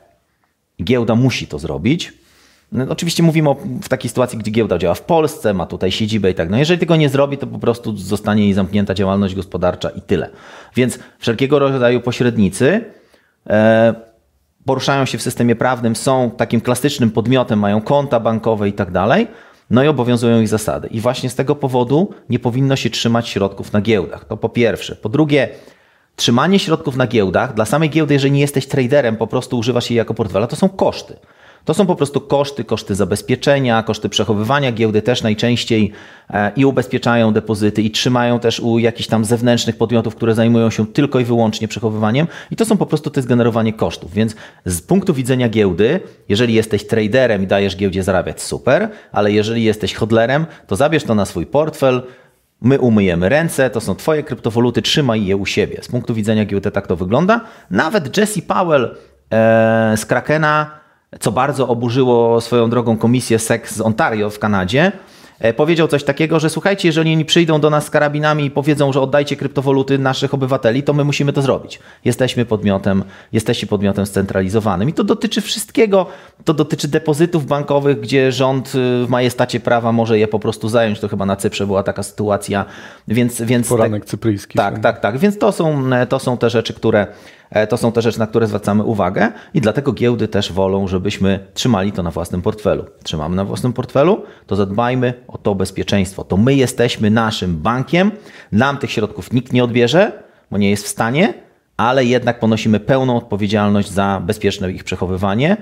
Giełda 0.83 1.15
musi 1.15 1.47
to 1.47 1.59
zrobić. 1.59 2.13
No, 2.73 2.87
oczywiście 2.89 3.23
mówimy 3.23 3.51
o, 3.51 3.57
w 3.83 3.89
takiej 3.89 4.09
sytuacji, 4.09 4.39
gdzie 4.39 4.51
giełda 4.51 4.79
działa 4.79 4.95
w 4.95 5.03
Polsce, 5.03 5.55
ma 5.55 5.67
tutaj 5.67 5.93
siedzibę 5.93 6.31
i 6.31 6.35
tak. 6.35 6.51
No 6.51 6.59
jeżeli 6.59 6.81
tego 6.81 6.97
nie 6.97 7.09
zrobi, 7.09 7.39
to 7.39 7.47
po 7.47 7.59
prostu 7.59 7.97
zostanie 7.97 8.45
jej 8.45 8.53
zamknięta 8.53 8.95
działalność 8.95 9.35
gospodarcza 9.35 9.91
i 9.91 10.01
tyle. 10.01 10.31
Więc 10.77 10.99
wszelkiego 11.19 11.59
rodzaju 11.59 12.01
pośrednicy 12.01 12.85
e, 13.47 13.95
poruszają 14.65 15.05
się 15.05 15.19
w 15.19 15.23
systemie 15.23 15.57
prawnym, 15.57 15.97
są 15.97 16.31
takim 16.31 16.61
klasycznym 16.61 17.11
podmiotem, 17.11 17.59
mają 17.59 17.81
konta 17.81 18.21
bankowe 18.21 18.69
i 18.69 18.73
tak 18.73 18.91
dalej. 18.91 19.27
No 19.71 19.85
i 19.85 19.89
obowiązują 19.89 20.41
ich 20.41 20.49
zasady. 20.49 20.89
I 20.89 21.01
właśnie 21.01 21.31
z 21.31 21.35
tego 21.35 21.55
powodu 21.55 22.15
nie 22.29 22.39
powinno 22.39 22.77
się 22.77 22.91
trzymać 22.91 23.29
środków 23.29 23.73
na 23.73 23.81
giełdach. 23.81 24.25
To 24.25 24.37
po 24.37 24.49
pierwsze. 24.49 24.97
Po 24.97 25.09
drugie, 25.09 25.49
Trzymanie 26.17 26.59
środków 26.59 26.97
na 26.97 27.07
giełdach, 27.07 27.55
dla 27.55 27.65
samej 27.65 27.91
giełdy, 27.91 28.15
jeżeli 28.15 28.33
nie 28.33 28.41
jesteś 28.41 28.67
traderem, 28.67 29.17
po 29.17 29.27
prostu 29.27 29.59
używasz 29.59 29.91
jej 29.91 29.97
jako 29.97 30.15
portfela, 30.15 30.47
to 30.47 30.57
są 30.57 30.69
koszty. 30.69 31.17
To 31.67 31.75
są 31.75 31.87
po 31.87 31.95
prostu 31.97 32.21
koszty, 32.21 32.65
koszty 32.65 32.95
zabezpieczenia, 32.95 33.83
koszty 33.83 34.09
przechowywania 34.09 34.73
giełdy 34.73 35.03
też 35.03 35.23
najczęściej 35.23 35.93
e, 36.31 36.53
i 36.57 36.65
ubezpieczają 36.65 37.33
depozyty 37.33 37.83
i 37.83 37.91
trzymają 37.91 38.41
też 38.41 38.61
u 38.61 38.79
jakichś 38.79 39.09
tam 39.09 39.25
zewnętrznych 39.25 39.77
podmiotów, 39.77 40.15
które 40.15 40.35
zajmują 40.35 40.71
się 40.71 40.87
tylko 40.87 41.21
i 41.21 41.25
wyłącznie 41.25 41.69
przechowywaniem 41.69 42.27
i 42.51 42.57
to 42.57 42.65
są 42.65 42.77
po 42.77 42.87
prostu 42.87 43.11
to 43.11 43.21
jest 43.21 43.29
generowanie 43.29 43.73
kosztów. 43.73 44.13
Więc 44.13 44.35
z 44.65 44.81
punktu 44.81 45.15
widzenia 45.15 45.49
giełdy, 45.49 46.01
jeżeli 46.29 46.55
jesteś 46.55 46.87
traderem 46.87 47.43
i 47.43 47.47
dajesz 47.47 47.77
giełdzie 47.77 48.03
zarabiać, 48.03 48.43
super, 48.43 48.89
ale 49.13 49.33
jeżeli 49.33 49.65
jesteś 49.65 49.95
hodlerem, 49.95 50.47
to 50.67 50.77
zabierz 50.77 51.05
to 51.05 51.15
na 51.15 51.25
swój 51.25 51.47
portfel, 51.47 52.03
My 52.61 52.79
umyjemy 52.79 53.29
ręce, 53.29 53.71
to 53.71 53.81
są 53.81 53.95
Twoje 53.95 54.23
kryptowaluty, 54.23 54.83
trzymaj 54.83 55.27
je 55.27 55.37
u 55.37 55.47
siebie. 55.47 55.79
Z 55.83 55.89
punktu 55.89 56.15
widzenia 56.15 56.45
giełdy 56.45 56.71
tak 56.71 56.87
to 56.87 56.97
wygląda. 56.97 57.41
Nawet 57.71 58.17
Jesse 58.17 58.43
Powell 58.43 58.97
e, 59.31 59.95
z 59.97 60.07
Krakena, 60.07 60.71
co 61.21 61.33
bardzo 61.33 61.69
oburzyło 61.69 62.41
swoją 62.41 62.71
drogą 62.71 62.97
komisję 62.97 63.39
SEC 63.39 63.69
z 63.69 63.81
Ontario 63.81 64.31
w 64.31 64.39
Kanadzie, 64.39 64.93
powiedział 65.57 65.89
coś 65.89 66.05
takiego, 66.05 66.41
że 66.41 66.51
słuchajcie, 66.51 66.89
jeżeli 66.89 67.13
oni 67.13 67.25
przyjdą 67.25 67.61
do 67.61 67.71
nas 67.71 67.87
z 67.87 67.91
karabinami 67.91 68.45
i 68.45 68.51
powiedzą, 68.51 68.93
że 68.93 69.01
oddajcie 69.01 69.37
kryptowaluty 69.37 69.99
naszych 69.99 70.35
obywateli, 70.35 70.83
to 70.83 70.93
my 70.93 71.05
musimy 71.05 71.33
to 71.33 71.43
zrobić. 71.43 71.79
Jesteśmy 72.05 72.45
podmiotem, 72.45 73.05
jesteście 73.33 73.67
podmiotem 73.67 74.07
scentralizowanym 74.07 74.89
i 74.89 74.93
to 74.93 75.05
dotyczy 75.05 75.41
wszystkiego. 75.41 76.07
To 76.45 76.55
dotyczy 76.55 76.89
depozytów 76.89 77.47
bankowych, 77.47 78.01
gdzie 78.01 78.33
rząd 78.33 78.69
y, 78.69 79.07
w 79.07 79.07
majestacie 79.09 79.61
prawa 79.61 79.93
może 79.93 80.19
je 80.19 80.29
po 80.29 80.39
prostu 80.39 80.69
zająć. 80.69 81.01
To 81.01 81.09
chyba 81.09 81.27
na 81.27 81.37
Cyprze 81.37 81.67
była 81.67 81.83
taka 81.83 82.03
sytuacja. 82.03 82.65
Więc, 83.09 83.43
więc 83.43 83.69
Poranek 83.69 84.05
cypryjski. 84.05 84.59
Tak, 84.59 84.79
tak, 84.79 85.01
tak. 85.01 85.19
Więc 85.19 85.39
to 85.39 85.53
są, 85.53 85.95
e, 85.95 86.07
to 86.07 86.19
są 86.19 86.39
te 86.39 86.51
rzeczy, 86.51 86.75
które 86.75 87.07
E, 87.51 87.67
to 87.67 87.77
są 87.77 87.93
te 87.93 88.03
rzeczy, 88.03 88.19
na 88.19 88.27
które 88.27 88.47
zwracamy 88.47 88.85
uwagę 88.85 89.33
i 89.55 89.61
dlatego 89.61 89.93
giełdy 89.93 90.29
też 90.29 90.53
wolą, 90.53 90.89
żebyśmy 90.89 91.47
trzymali 91.55 91.93
to 91.93 92.03
na 92.03 92.11
własnym 92.11 92.43
portfelu. 92.43 92.85
Trzymamy 93.03 93.37
na 93.37 93.45
własnym 93.45 93.73
portfelu, 93.73 94.23
to 94.47 94.57
zadbajmy 94.57 95.15
o 95.29 95.39
to 95.39 95.55
bezpieczeństwo. 95.55 96.25
To 96.25 96.37
my 96.37 96.55
jesteśmy 96.55 97.11
naszym 97.11 97.57
bankiem, 97.57 98.11
nam 98.53 98.79
tych 98.79 98.91
środków 98.91 99.33
nikt 99.33 99.53
nie 99.53 99.65
odbierze, 99.65 100.23
bo 100.51 100.59
nie 100.59 100.71
jest 100.71 100.85
w 100.85 100.89
stanie, 100.89 101.35
ale 101.77 102.05
jednak 102.05 102.41
ponosimy 102.41 102.81
pełną 102.81 103.17
odpowiedzialność 103.17 103.91
za 103.91 104.23
bezpieczne 104.27 104.73
ich 104.73 104.85
przechowywanie. 104.85 105.57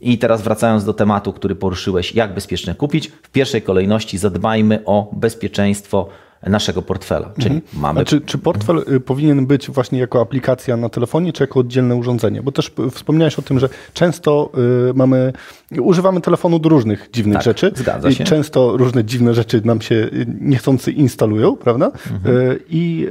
I 0.00 0.18
teraz 0.18 0.42
wracając 0.42 0.84
do 0.84 0.94
tematu, 0.94 1.32
który 1.32 1.54
poruszyłeś, 1.54 2.14
jak 2.14 2.34
bezpiecznie 2.34 2.74
kupić, 2.74 3.08
w 3.22 3.30
pierwszej 3.30 3.62
kolejności 3.62 4.18
zadbajmy 4.18 4.84
o 4.84 5.10
bezpieczeństwo 5.12 6.08
naszego 6.46 6.82
portfela. 6.82 7.30
Czyli 7.38 7.54
mhm. 7.54 7.82
mamy... 7.82 8.00
A 8.00 8.04
czy, 8.04 8.20
czy 8.20 8.38
portfel 8.38 8.84
y, 8.92 9.00
powinien 9.00 9.46
być 9.46 9.70
właśnie 9.70 9.98
jako 9.98 10.20
aplikacja 10.20 10.76
na 10.76 10.88
telefonie, 10.88 11.32
czy 11.32 11.42
jako 11.42 11.60
oddzielne 11.60 11.96
urządzenie? 11.96 12.42
Bo 12.42 12.52
też 12.52 12.72
wspomniałeś 12.90 13.38
o 13.38 13.42
tym, 13.42 13.58
że 13.58 13.68
często 13.94 14.50
y, 14.90 14.94
mamy, 14.94 15.32
używamy 15.80 16.20
telefonu 16.20 16.58
do 16.58 16.68
różnych 16.68 17.08
dziwnych 17.12 17.36
tak, 17.36 17.44
rzeczy. 17.44 17.72
Zgadza 17.74 18.12
się. 18.12 18.24
I 18.24 18.26
często 18.26 18.76
różne 18.76 19.04
dziwne 19.04 19.34
rzeczy 19.34 19.62
nam 19.64 19.80
się 19.80 19.94
y, 19.94 20.26
niechcący 20.40 20.92
instalują, 20.92 21.56
prawda? 21.56 21.86
Mhm. 21.86 22.58
I 22.68 23.08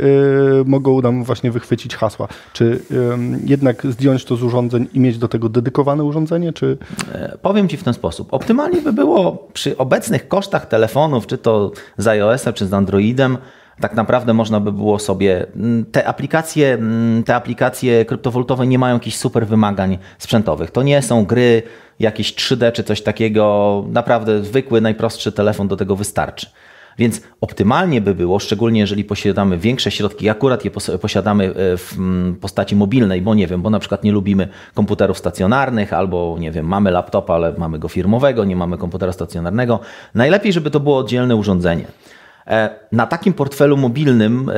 mogą 0.65 1.01
nam 1.01 1.24
właśnie 1.24 1.51
wychwycić 1.51 1.96
hasła. 1.96 2.27
Czy 2.53 2.79
jednak 3.46 3.86
zdjąć 3.86 4.25
to 4.25 4.36
z 4.36 4.43
urządzeń 4.43 4.88
i 4.93 5.00
mieć 5.00 5.17
do 5.17 5.27
tego 5.27 5.50
dedykowane 5.50 6.03
urządzenie, 6.03 6.53
czy... 6.53 6.77
E, 7.13 7.38
powiem 7.41 7.69
Ci 7.69 7.77
w 7.77 7.84
ten 7.84 7.93
sposób. 7.93 8.27
Optymalnie 8.31 8.81
by 8.81 8.93
było 8.93 9.48
przy 9.53 9.77
obecnych 9.77 10.27
kosztach 10.27 10.67
telefonów, 10.67 11.27
czy 11.27 11.38
to 11.38 11.72
z 11.98 12.07
iOS-a, 12.07 12.53
czy 12.53 12.67
z 12.67 12.74
Androida, 12.74 13.16
Tak 13.81 13.95
naprawdę 13.95 14.33
można 14.33 14.59
by 14.59 14.71
było 14.71 15.00
sobie. 15.00 15.45
mm, 15.55 15.86
Te 15.86 16.07
aplikacje, 16.07 16.74
mm, 16.74 17.24
te 17.24 17.36
aplikacje 17.36 18.05
kryptowalutowe 18.05 18.67
nie 18.67 18.79
mają 18.79 18.93
jakichś 18.95 19.17
super 19.17 19.47
wymagań 19.47 19.97
sprzętowych. 20.17 20.71
To 20.71 20.83
nie 20.83 21.01
są 21.01 21.25
gry, 21.25 21.63
jakieś 22.00 22.33
3D 22.36 22.71
czy 22.71 22.83
coś 22.83 23.01
takiego. 23.01 23.83
Naprawdę 23.91 24.43
zwykły, 24.43 24.81
najprostszy 24.81 25.31
telefon 25.31 25.67
do 25.67 25.75
tego 25.77 25.95
wystarczy. 25.95 26.47
Więc 26.97 27.21
optymalnie 27.41 28.01
by 28.01 28.15
było, 28.15 28.39
szczególnie 28.39 28.79
jeżeli 28.79 29.03
posiadamy 29.03 29.57
większe 29.57 29.91
środki, 29.91 30.29
akurat 30.29 30.65
je 30.65 30.71
pos- 30.71 30.97
posiadamy 30.97 31.43
e, 31.45 31.77
w 31.77 31.93
mm, 31.97 32.36
postaci 32.36 32.75
mobilnej, 32.75 33.21
bo 33.21 33.36
nie 33.36 33.47
wiem, 33.47 33.62
bo 33.62 33.69
na 33.69 33.79
przykład 33.79 34.03
nie 34.03 34.12
lubimy 34.12 34.47
komputerów 34.74 35.17
stacjonarnych, 35.17 35.93
albo 35.93 36.36
nie 36.39 36.51
wiem, 36.51 36.65
mamy 36.67 36.91
laptopa, 36.91 37.33
ale 37.33 37.53
mamy 37.57 37.79
go 37.79 37.88
firmowego, 37.88 38.45
nie 38.45 38.55
mamy 38.55 38.77
komputera 38.77 39.12
stacjonarnego. 39.13 39.79
Najlepiej, 40.15 40.53
żeby 40.53 40.71
to 40.71 40.79
było 40.79 40.97
oddzielne 40.97 41.36
urządzenie. 41.36 41.86
E, 42.47 42.69
Na 42.91 43.07
takim 43.07 43.33
portfelu 43.33 43.77
mobilnym, 43.77 44.49
e, 44.49 44.53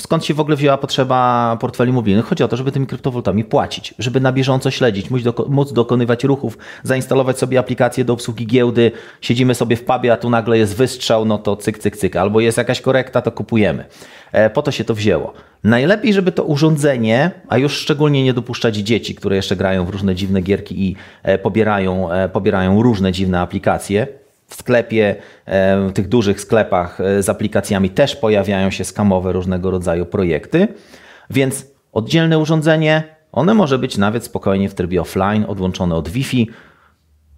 skąd 0.00 0.24
się 0.24 0.34
w 0.34 0.40
ogóle 0.40 0.56
wzięła 0.56 0.78
potrzeba 0.78 1.56
portfeli 1.60 1.92
mobilnych? 1.92 2.24
Chodzi 2.24 2.44
o 2.44 2.48
to, 2.48 2.56
żeby 2.56 2.72
tymi 2.72 2.86
kryptowalutami 2.86 3.44
płacić, 3.44 3.94
żeby 3.98 4.20
na 4.20 4.32
bieżąco 4.32 4.70
śledzić, 4.70 5.10
móc, 5.10 5.22
doko- 5.22 5.48
móc 5.48 5.72
dokonywać 5.72 6.24
ruchów, 6.24 6.58
zainstalować 6.82 7.38
sobie 7.38 7.58
aplikację 7.58 8.04
do 8.04 8.12
obsługi 8.12 8.46
giełdy, 8.46 8.92
siedzimy 9.20 9.54
sobie 9.54 9.76
w 9.76 9.84
pubie, 9.84 10.12
a 10.12 10.16
tu 10.16 10.30
nagle 10.30 10.58
jest 10.58 10.76
wystrzał, 10.76 11.24
no 11.24 11.38
to 11.38 11.56
cyk, 11.56 11.78
cyk, 11.78 11.96
cyk, 11.96 12.16
albo 12.16 12.40
jest 12.40 12.58
jakaś 12.58 12.80
korekta, 12.80 13.22
to 13.22 13.32
kupujemy. 13.32 13.84
E, 14.32 14.50
Po 14.50 14.62
to 14.62 14.70
się 14.70 14.84
to 14.84 14.94
wzięło. 14.94 15.32
Najlepiej, 15.64 16.12
żeby 16.12 16.32
to 16.32 16.44
urządzenie, 16.44 17.30
a 17.48 17.58
już 17.58 17.72
szczególnie 17.72 18.24
nie 18.24 18.34
dopuszczać 18.34 18.76
dzieci, 18.76 19.14
które 19.14 19.36
jeszcze 19.36 19.56
grają 19.56 19.84
w 19.84 19.88
różne 19.90 20.14
dziwne 20.14 20.40
gierki 20.40 20.88
i 20.88 20.96
pobierają, 21.42 22.08
pobierają 22.32 22.82
różne 22.82 23.12
dziwne 23.12 23.40
aplikacje, 23.40 24.06
w 24.46 24.54
sklepie, 24.54 25.16
e, 25.46 25.88
w 25.88 25.92
tych 25.92 26.08
dużych 26.08 26.40
sklepach 26.40 27.00
e, 27.00 27.22
z 27.22 27.28
aplikacjami 27.28 27.90
też 27.90 28.16
pojawiają 28.16 28.70
się 28.70 28.84
skamowe 28.84 29.32
różnego 29.32 29.70
rodzaju 29.70 30.06
projekty, 30.06 30.68
więc 31.30 31.66
oddzielne 31.92 32.38
urządzenie, 32.38 33.02
one 33.32 33.54
może 33.54 33.78
być 33.78 33.98
nawet 33.98 34.24
spokojnie 34.24 34.68
w 34.68 34.74
trybie 34.74 35.00
offline, 35.00 35.44
odłączone 35.48 35.94
od 35.94 36.08
Wi-Fi. 36.08 36.50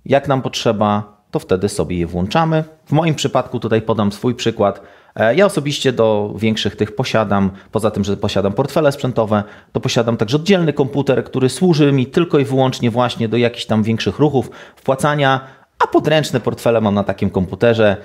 Jak 0.05 0.29
nam 0.29 0.43
potrzeba, 0.43 1.17
to 1.31 1.39
wtedy 1.39 1.69
sobie 1.69 1.99
je 1.99 2.07
włączamy. 2.07 2.65
W 2.87 2.93
moim 2.93 3.15
przypadku 3.15 3.61
tutaj 3.61 3.83
podam 3.83 4.13
swój 4.13 4.35
przykład. 4.35 4.83
E, 5.17 5.35
Ja 5.35 5.47
osobiście 5.47 5.93
do 5.93 6.35
większych 6.37 6.77
tych 6.77 6.97
posiadam, 6.97 7.51
poza 7.73 7.91
tym, 7.91 8.05
że 8.05 8.17
posiadam 8.17 8.53
portfele 8.53 8.93
sprzętowe, 8.93 9.45
to 9.73 9.81
posiadam 9.81 10.17
także 10.17 10.37
oddzielny 10.37 10.73
komputer, 10.73 11.25
który 11.25 11.49
służy 11.49 11.93
mi 11.93 12.07
tylko 12.07 12.39
i 12.39 12.45
wyłącznie 12.45 12.91
właśnie 12.91 13.29
do 13.29 13.37
jakichś 13.37 13.67
tam 13.67 13.83
większych 13.83 14.19
ruchów, 14.19 14.51
wpłacania, 14.77 15.41
a 15.79 15.87
podręczne 15.87 16.41
portfele 16.41 16.81
mam 16.81 16.95
na 16.95 17.05
takim 17.05 17.31
komputerze. 17.31 17.97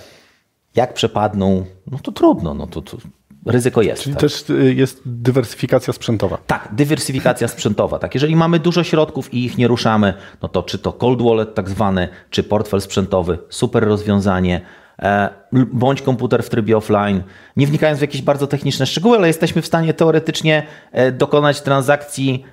Jak 0.76 0.94
przepadną, 0.94 1.66
no 1.92 2.00
to 2.00 2.12
trudno, 2.12 2.54
no 2.54 2.68
to, 2.68 2.82
to 2.82 2.98
ryzyko 3.46 3.82
jest. 3.82 4.04
Czyli 4.04 4.16
tak? 4.16 4.22
też 4.22 4.50
y, 4.50 4.74
jest 4.74 5.02
dywersyfikacja 5.06 5.94
sprzętowa. 5.94 6.38
Tak, 6.48 6.70
dywersyfikacja 6.72 7.48
sprzętowa. 7.48 8.00
Tak, 8.00 8.14
jeżeli 8.14 8.36
mamy 8.36 8.60
dużo 8.60 8.84
środków 8.84 9.34
i 9.34 9.46
ich 9.46 9.58
nie 9.58 9.68
ruszamy, 9.68 10.14
no 10.42 10.50
to 10.50 10.64
czy 10.64 10.80
to 10.80 10.94
cold 10.94 11.22
wallet 11.22 11.56
tak 11.56 11.70
zwany, 11.70 12.08
czy 12.30 12.44
portfel 12.44 12.82
sprzętowy, 12.82 13.38
super 13.50 13.84
rozwiązanie, 13.84 14.62
e, 15.00 15.30
bądź 15.74 16.02
komputer 16.02 16.44
w 16.44 16.50
trybie 16.50 16.78
offline. 16.78 17.24
Nie 17.58 17.68
wnikając 17.68 18.00
w 18.00 18.02
jakieś 18.02 18.22
bardzo 18.22 18.48
techniczne 18.48 18.86
szczegóły, 18.86 19.18
ale 19.18 19.28
jesteśmy 19.28 19.62
w 19.62 19.68
stanie 19.68 19.94
teoretycznie 19.94 20.68
e, 20.92 21.12
dokonać 21.12 21.62
transakcji, 21.62 22.46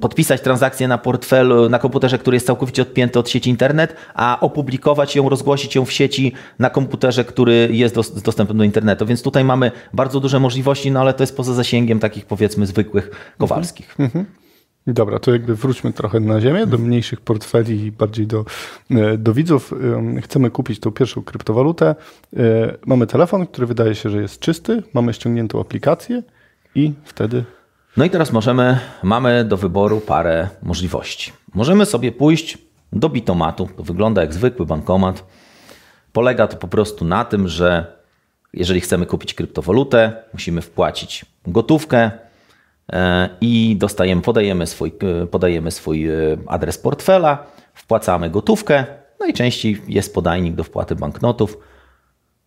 podpisać 0.00 0.40
transakcję 0.40 0.88
na 0.88 0.98
portfelu, 0.98 1.68
na 1.68 1.78
komputerze, 1.78 2.18
który 2.18 2.36
jest 2.36 2.46
całkowicie 2.46 2.82
odpięty 2.82 3.18
od 3.18 3.28
sieci 3.30 3.50
internet, 3.50 3.96
a 4.14 4.38
opublikować 4.40 5.16
ją, 5.16 5.28
rozgłosić 5.28 5.74
ją 5.74 5.84
w 5.84 5.92
sieci 5.92 6.32
na 6.58 6.70
komputerze, 6.70 7.24
który 7.24 7.68
jest 7.72 7.94
dos- 7.94 8.22
dostępny 8.22 8.54
do 8.54 8.64
internetu. 8.64 9.06
Więc 9.06 9.22
tutaj 9.22 9.44
mamy 9.44 9.72
bardzo 9.92 10.20
duże 10.20 10.40
możliwości, 10.40 10.90
no 10.90 11.00
ale 11.00 11.14
to 11.14 11.22
jest 11.22 11.36
poza 11.36 11.54
zasięgiem 11.54 12.00
takich 12.00 12.26
powiedzmy 12.26 12.66
zwykłych 12.66 13.34
kowalskich. 13.38 13.96
Dobra, 14.86 15.18
to 15.18 15.32
jakby 15.32 15.54
wróćmy 15.54 15.92
trochę 15.92 16.20
na 16.20 16.40
ziemię, 16.40 16.66
do 16.66 16.78
mniejszych 16.78 17.20
portfeli 17.20 17.84
i 17.86 17.92
bardziej 17.92 18.26
do, 18.26 18.44
e, 18.90 19.18
do 19.18 19.34
widzów. 19.34 19.74
Chcemy 20.22 20.50
kupić 20.50 20.80
tą 20.80 20.90
pierwszą 20.92 21.22
kryptowalutę. 21.22 21.94
E, 22.36 22.74
Mamy 22.86 23.06
telefon, 23.06 23.46
który 23.46 23.66
wydaje 23.66 23.94
się, 23.94 24.10
że 24.10 24.22
jest 24.22 24.40
czysty, 24.40 24.82
mamy 24.94 25.12
ściągniętą 25.12 25.60
aplikację 25.60 26.22
i 26.74 26.92
wtedy 27.04 27.44
No 27.96 28.04
i 28.04 28.10
teraz 28.10 28.32
możemy, 28.32 28.78
mamy 29.02 29.44
do 29.44 29.56
wyboru 29.56 30.00
parę 30.00 30.48
możliwości. 30.62 31.32
Możemy 31.54 31.86
sobie 31.86 32.12
pójść 32.12 32.58
do 32.92 33.08
bitomatu. 33.08 33.68
To 33.76 33.82
wygląda 33.82 34.20
jak 34.20 34.34
zwykły 34.34 34.66
bankomat. 34.66 35.24
Polega 36.12 36.46
to 36.46 36.56
po 36.56 36.68
prostu 36.68 37.04
na 37.04 37.24
tym, 37.24 37.48
że 37.48 37.96
jeżeli 38.52 38.80
chcemy 38.80 39.06
kupić 39.06 39.34
kryptowalutę, 39.34 40.12
musimy 40.32 40.62
wpłacić 40.62 41.24
gotówkę 41.46 42.10
e, 42.92 43.28
i 43.40 43.76
dostajemy, 43.78 44.22
podajemy 44.22 44.66
swój, 44.66 44.92
e, 45.22 45.26
podajemy 45.26 45.70
swój 45.70 46.08
e, 46.08 46.12
adres 46.46 46.78
portfela, 46.78 47.46
wpłacamy 47.74 48.30
gotówkę. 48.30 48.84
Najczęściej 49.20 49.82
jest 49.88 50.14
podajnik 50.14 50.54
do 50.54 50.64
wpłaty 50.64 50.96
banknotów 50.96 51.58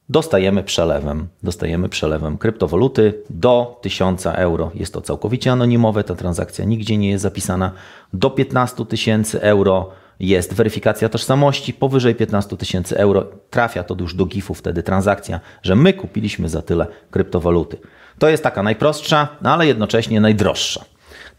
dostajemy 0.10 0.64
przelewem, 0.64 1.28
dostajemy 1.44 1.90
przelewem 1.90 2.38
kryptowaluty 2.38 3.24
do 3.30 3.80
1000 3.82 4.26
euro. 4.26 4.72
Jest 4.76 4.94
to 4.94 5.02
całkowicie 5.02 5.52
anonimowe, 5.52 6.04
ta 6.04 6.16
transakcja 6.16 6.66
nigdzie 6.66 6.98
nie 6.98 7.10
jest 7.10 7.22
zapisana. 7.22 7.72
Do 8.14 8.30
15 8.30 8.86
tysięcy 8.86 9.42
euro 9.42 9.90
jest 10.20 10.54
weryfikacja 10.54 11.10
tożsamości, 11.10 11.74
powyżej 11.74 12.16
15 12.16 12.58
tysięcy 12.58 12.98
euro 12.98 13.26
trafia 13.50 13.84
to 13.84 13.96
już 14.00 14.14
do 14.14 14.26
GIF-u 14.26 14.54
wtedy 14.54 14.84
transakcja, 14.84 15.40
że 15.64 15.76
my 15.76 15.94
kupiliśmy 15.94 16.50
za 16.50 16.62
tyle 16.62 16.88
kryptowaluty. 17.12 17.78
To 18.20 18.30
jest 18.30 18.44
taka 18.44 18.64
najprostsza, 18.64 19.28
no 19.42 19.54
ale 19.54 19.68
jednocześnie 19.68 20.22
najdroższa. 20.22 20.86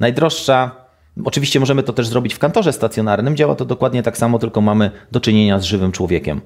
Najdroższa 0.00 0.88
Oczywiście 1.24 1.60
możemy 1.60 1.82
to 1.82 1.92
też 1.92 2.06
zrobić 2.06 2.34
w 2.34 2.38
kantorze 2.38 2.72
stacjonarnym. 2.72 3.36
Działa 3.36 3.54
to 3.54 3.64
dokładnie 3.64 4.02
tak 4.02 4.18
samo, 4.18 4.38
tylko 4.38 4.60
mamy 4.60 4.90
do 5.12 5.20
czynienia 5.20 5.58
z 5.58 5.64
żywym 5.64 5.92
człowiekiem. 5.92 6.40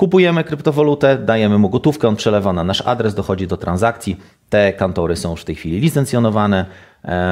Kupujemy 0.00 0.44
kryptowalutę, 0.44 1.18
dajemy 1.18 1.58
mu 1.58 1.68
gotówkę, 1.70 2.08
on 2.08 2.16
przelewa 2.16 2.52
na 2.52 2.64
nasz 2.64 2.82
adres, 2.86 3.14
dochodzi 3.14 3.46
do 3.46 3.56
transakcji. 3.56 4.20
Te 4.48 4.72
kantory 4.72 5.16
są 5.16 5.30
już 5.30 5.40
w 5.40 5.44
tej 5.44 5.54
chwili 5.54 5.80
licencjonowane, 5.80 6.66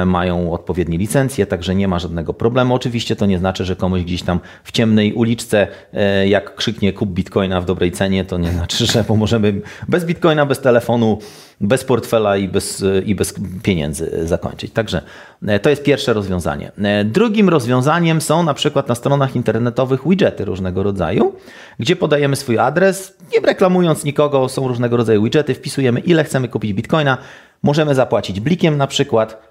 mają 0.05 0.51
odpowiednie 0.51 0.97
licencje, 0.97 1.45
także 1.45 1.75
nie 1.75 1.87
ma 1.87 1.99
żadnego 1.99 2.33
problemu. 2.33 2.75
Oczywiście 2.75 3.15
to 3.15 3.25
nie 3.25 3.37
znaczy, 3.37 3.65
że 3.65 3.75
komuś 3.75 4.03
gdzieś 4.03 4.23
tam 4.23 4.39
w 4.63 4.71
ciemnej 4.71 5.13
uliczce, 5.13 5.67
e, 5.93 6.27
jak 6.27 6.55
krzyknie 6.55 6.93
kup 6.93 7.09
bitcoina 7.09 7.61
w 7.61 7.65
dobrej 7.65 7.91
cenie, 7.91 8.25
to 8.25 8.37
nie 8.37 8.51
znaczy, 8.51 8.85
że 8.85 9.03
pomożemy 9.03 9.61
bez 9.87 10.05
bitcoina, 10.05 10.45
bez 10.45 10.59
telefonu, 10.59 11.19
bez 11.61 11.83
portfela 11.83 12.37
i 12.37 12.47
bez, 12.47 12.83
i 13.05 13.15
bez 13.15 13.33
pieniędzy 13.63 14.27
zakończyć. 14.27 14.73
Także 14.73 15.01
e, 15.47 15.59
to 15.59 15.69
jest 15.69 15.83
pierwsze 15.83 16.13
rozwiązanie. 16.13 16.71
E, 16.77 17.03
Drugim 17.03 17.49
rozwiązaniem 17.49 18.21
są 18.21 18.43
na 18.43 18.53
przykład 18.53 18.87
na 18.87 18.95
stronach 18.95 19.35
internetowych 19.35 20.01
widgety 20.09 20.45
różnego 20.45 20.83
rodzaju, 20.83 21.35
gdzie 21.79 21.95
podajemy 21.95 22.35
swój 22.35 22.57
adres, 22.57 23.17
nie 23.33 23.47
reklamując 23.47 24.03
nikogo, 24.03 24.49
są 24.49 24.67
różnego 24.67 24.97
rodzaju 24.97 25.23
widgety, 25.23 25.53
wpisujemy 25.53 25.99
ile 25.99 26.23
chcemy 26.23 26.47
kupić 26.47 26.73
bitcoina, 26.73 27.17
możemy 27.63 27.95
zapłacić 27.95 28.39
blikiem 28.39 28.77
na 28.77 28.87
przykład, 28.87 29.48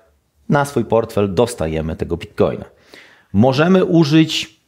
na 0.48 0.64
swój 0.64 0.84
portfel 0.84 1.34
dostajemy 1.34 1.96
tego 1.96 2.16
bitcoina. 2.16 2.64
Możemy 3.32 3.84
użyć 3.84 4.60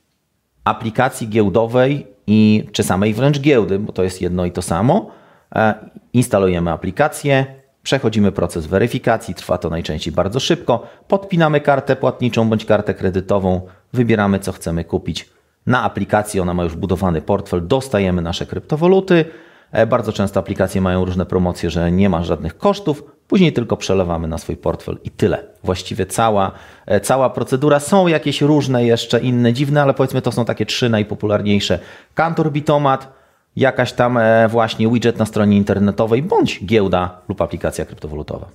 aplikacji 0.65 1.29
giełdowej 1.29 2.07
i 2.27 2.67
czy 2.73 2.83
samej 2.83 3.15
wręcz 3.15 3.41
giełdy, 3.41 3.79
bo 3.79 3.93
to 3.93 4.03
jest 4.03 4.23
jedno 4.23 4.45
i 4.45 4.53
to 4.53 4.63
samo. 4.63 5.11
E, 5.55 5.75
Instalujemy 6.13 6.71
aplikację, 6.71 7.47
przechodzimy 7.83 8.33
proces 8.33 8.67
weryfikacji, 8.67 9.35
trwa 9.35 9.59
to 9.59 9.71
najczęściej 9.71 10.15
bardzo 10.15 10.41
szybko. 10.41 10.87
Podpinamy 11.09 11.61
kartę 11.61 11.97
płatniczą 11.97 12.49
bądź 12.49 12.65
kartę 12.65 12.95
kredytową, 12.95 13.61
wybieramy 13.93 14.39
co 14.39 14.53
chcemy 14.53 14.85
kupić. 14.85 15.29
Na 15.67 15.83
aplikacji 15.83 16.41
ona 16.41 16.55
ma 16.55 16.65
już 16.65 16.77
budowany 16.77 17.23
portfel, 17.23 17.67
dostajemy 17.67 18.23
nasze 18.23 18.47
kryptowaluty. 18.47 19.25
E, 19.73 19.87
Bardzo 19.87 20.13
często 20.13 20.41
aplikacje 20.41 20.81
mają 20.81 21.05
różne 21.05 21.27
promocje, 21.27 21.71
że 21.71 21.93
nie 21.93 22.09
ma 22.09 22.25
żadnych 22.25 22.59
kosztów, 22.59 23.05
później 23.29 23.53
tylko 23.53 23.77
przelewamy 23.77 24.29
na 24.29 24.39
swój 24.39 24.57
portfel 24.57 24.99
i 25.05 25.11
tyle. 25.11 25.45
Właściwie 25.65 26.07
cała, 26.07 26.53
e, 26.87 27.01
cała 27.01 27.31
procedura. 27.31 27.81
Są 27.81 28.07
jakieś 28.07 28.41
różne 28.43 28.85
jeszcze 28.85 29.21
inne 29.21 29.53
dziwne, 29.53 29.83
ale 29.83 29.95
powiedzmy 29.95 30.23
to 30.23 30.33
są 30.33 30.45
takie 30.45 30.67
trzy 30.67 30.89
najpopularniejsze. 30.91 31.79
Kantor 32.15 32.53
Bitomat, 32.53 33.13
jakaś 33.57 33.93
tam 33.93 34.17
e, 34.19 34.49
właśnie 34.49 34.89
widget 34.89 35.19
na 35.19 35.27
stronie 35.27 35.57
internetowej, 35.57 36.23
bądź 36.23 36.65
giełda 36.65 37.21
lub 37.29 37.43
aplikacja 37.43 37.85
kryptowalutowa. 37.85 38.47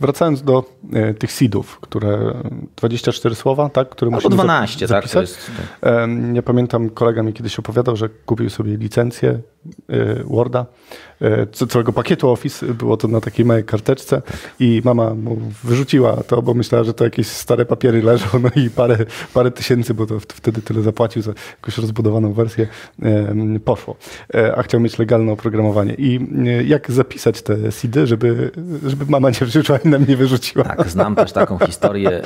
Wracając 0.00 0.42
do 0.42 0.64
e, 0.92 1.14
tych 1.14 1.32
seedów, 1.32 1.80
które 1.80 2.34
24 2.76 3.34
słowa, 3.34 3.68
tak, 3.68 3.88
które 3.88 4.08
Albo 4.08 4.16
musimy 4.16 4.34
12, 4.34 4.86
zap- 4.86 4.88
tak, 4.88 5.02
to 5.02 5.08
zapisać. 5.08 5.30
jest- 5.30 5.50
Em, 5.82 6.36
Ja 6.36 6.42
pamiętam, 6.42 6.90
kolega 6.90 7.22
mi 7.22 7.32
kiedyś 7.32 7.58
opowiadał, 7.58 7.96
że 7.96 8.08
kupił 8.08 8.50
sobie 8.50 8.76
licencję 8.76 9.38
e, 9.88 10.14
Worda, 10.24 10.66
e, 11.22 11.46
całego 11.68 11.92
pakietu 11.92 12.30
Office, 12.30 12.66
było 12.66 12.96
to 12.96 13.08
na 13.08 13.20
takiej 13.20 13.44
małej 13.44 13.64
karteczce 13.64 14.22
i 14.60 14.82
mama 14.84 15.14
mu 15.14 15.36
wyrzuciła 15.64 16.16
to, 16.16 16.42
bo 16.42 16.54
myślała, 16.54 16.84
że 16.84 16.94
to 16.94 17.04
jakieś 17.04 17.26
stare 17.26 17.64
papiery 17.66 18.02
leżą, 18.02 18.26
no 18.42 18.48
i 18.56 18.70
parę, 18.70 18.96
parę 19.34 19.50
tysięcy, 19.50 19.94
bo 19.94 20.06
to 20.06 20.20
wtedy 20.20 20.62
tyle 20.62 20.82
zapłacił 20.82 21.22
za 21.22 21.32
jakąś 21.56 21.78
rozbudowaną 21.78 22.32
wersję, 22.32 22.66
poszło. 23.64 23.96
E, 24.34 24.56
A 24.56 24.62
chciał 24.62 24.80
mieć 24.80 24.98
legalne 24.98 25.32
oprogramowanie. 25.32 25.94
I 25.94 26.20
e, 26.46 26.64
jak 26.64 26.90
zapisać 26.90 27.42
te 27.42 27.72
seedy, 27.72 28.06
żeby, 28.06 28.50
żeby 28.86 29.06
mama 29.08 29.30
nie 29.30 29.46
wrzuciła 29.46 29.78
i 29.86 29.90
nam 29.90 30.06
nie 30.08 30.16
wyrzuciła? 30.16 30.64
Tak, 30.64 30.90
znam 30.90 31.14
też 31.14 31.32
taką 31.32 31.58
historię. 31.58 32.10
E, 32.10 32.22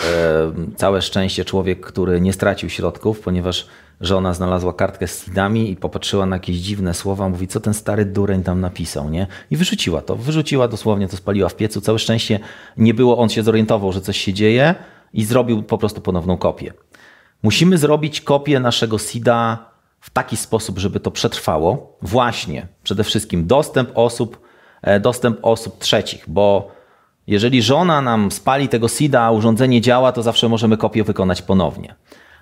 Całe 0.76 1.02
szczęście 1.02 1.44
człowiek, 1.44 1.80
który 1.86 2.20
nie 2.20 2.32
stracił 2.32 2.68
środków, 2.70 3.20
ponieważ 3.20 3.66
żona 4.00 4.34
znalazła 4.34 4.72
kartkę 4.72 5.06
z 5.06 5.18
seedami 5.18 5.70
i 5.70 5.76
popatrzyła 5.76 6.26
na 6.26 6.36
jakieś 6.36 6.56
dziwne 6.56 6.94
słowa, 6.94 7.28
mówi, 7.28 7.48
co 7.48 7.60
ten 7.60 7.74
stary 7.74 8.04
dureń 8.04 8.42
tam 8.42 8.60
napisał, 8.60 9.10
nie? 9.10 9.26
I 9.50 9.56
wyrzuciła 9.56 10.02
to, 10.02 10.16
wyrzuciła 10.16 10.68
dosłownie, 10.68 11.08
to 11.08 11.16
spaliła 11.16 11.48
w 11.48 11.56
piecu. 11.56 11.80
Całe 11.80 11.98
szczęście 11.98 12.40
nie 12.76 12.94
było, 12.94 13.18
on 13.18 13.28
się 13.28 13.42
zorientował, 13.42 13.92
że 13.92 14.00
coś 14.00 14.16
się 14.16 14.32
dzieje 14.32 14.74
i 15.12 15.24
zrobił 15.24 15.62
po 15.62 15.78
prostu 15.78 16.00
ponowną 16.00 16.36
kopię. 16.36 16.72
Musimy 17.42 17.78
zrobić 17.78 18.20
kopię 18.20 18.60
naszego 18.60 18.98
seeda 18.98 19.70
w 20.00 20.10
taki 20.10 20.36
sposób, 20.36 20.78
żeby 20.78 21.00
to 21.00 21.10
przetrwało. 21.10 21.96
Właśnie, 22.02 22.66
przede 22.82 23.04
wszystkim 23.04 23.46
dostęp 23.46 23.90
osób, 23.94 24.40
e, 24.82 25.00
dostęp 25.00 25.38
osób 25.42 25.78
trzecich, 25.78 26.24
bo 26.28 26.79
jeżeli 27.30 27.62
żona 27.62 28.02
nam 28.02 28.30
spali 28.30 28.68
tego 28.68 28.88
seeda, 28.88 29.22
a 29.22 29.30
urządzenie 29.30 29.80
działa, 29.80 30.12
to 30.12 30.22
zawsze 30.22 30.48
możemy 30.48 30.76
kopię 30.76 31.04
wykonać 31.04 31.42
ponownie. 31.42 31.94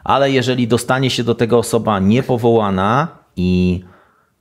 Ale 0.04 0.30
jeżeli 0.30 0.68
dostanie 0.68 1.11
się 1.11 1.25
do 1.25 1.35
tego 1.35 1.59
osoba 1.59 1.99
niepowołana 1.99 3.09
i 3.37 3.85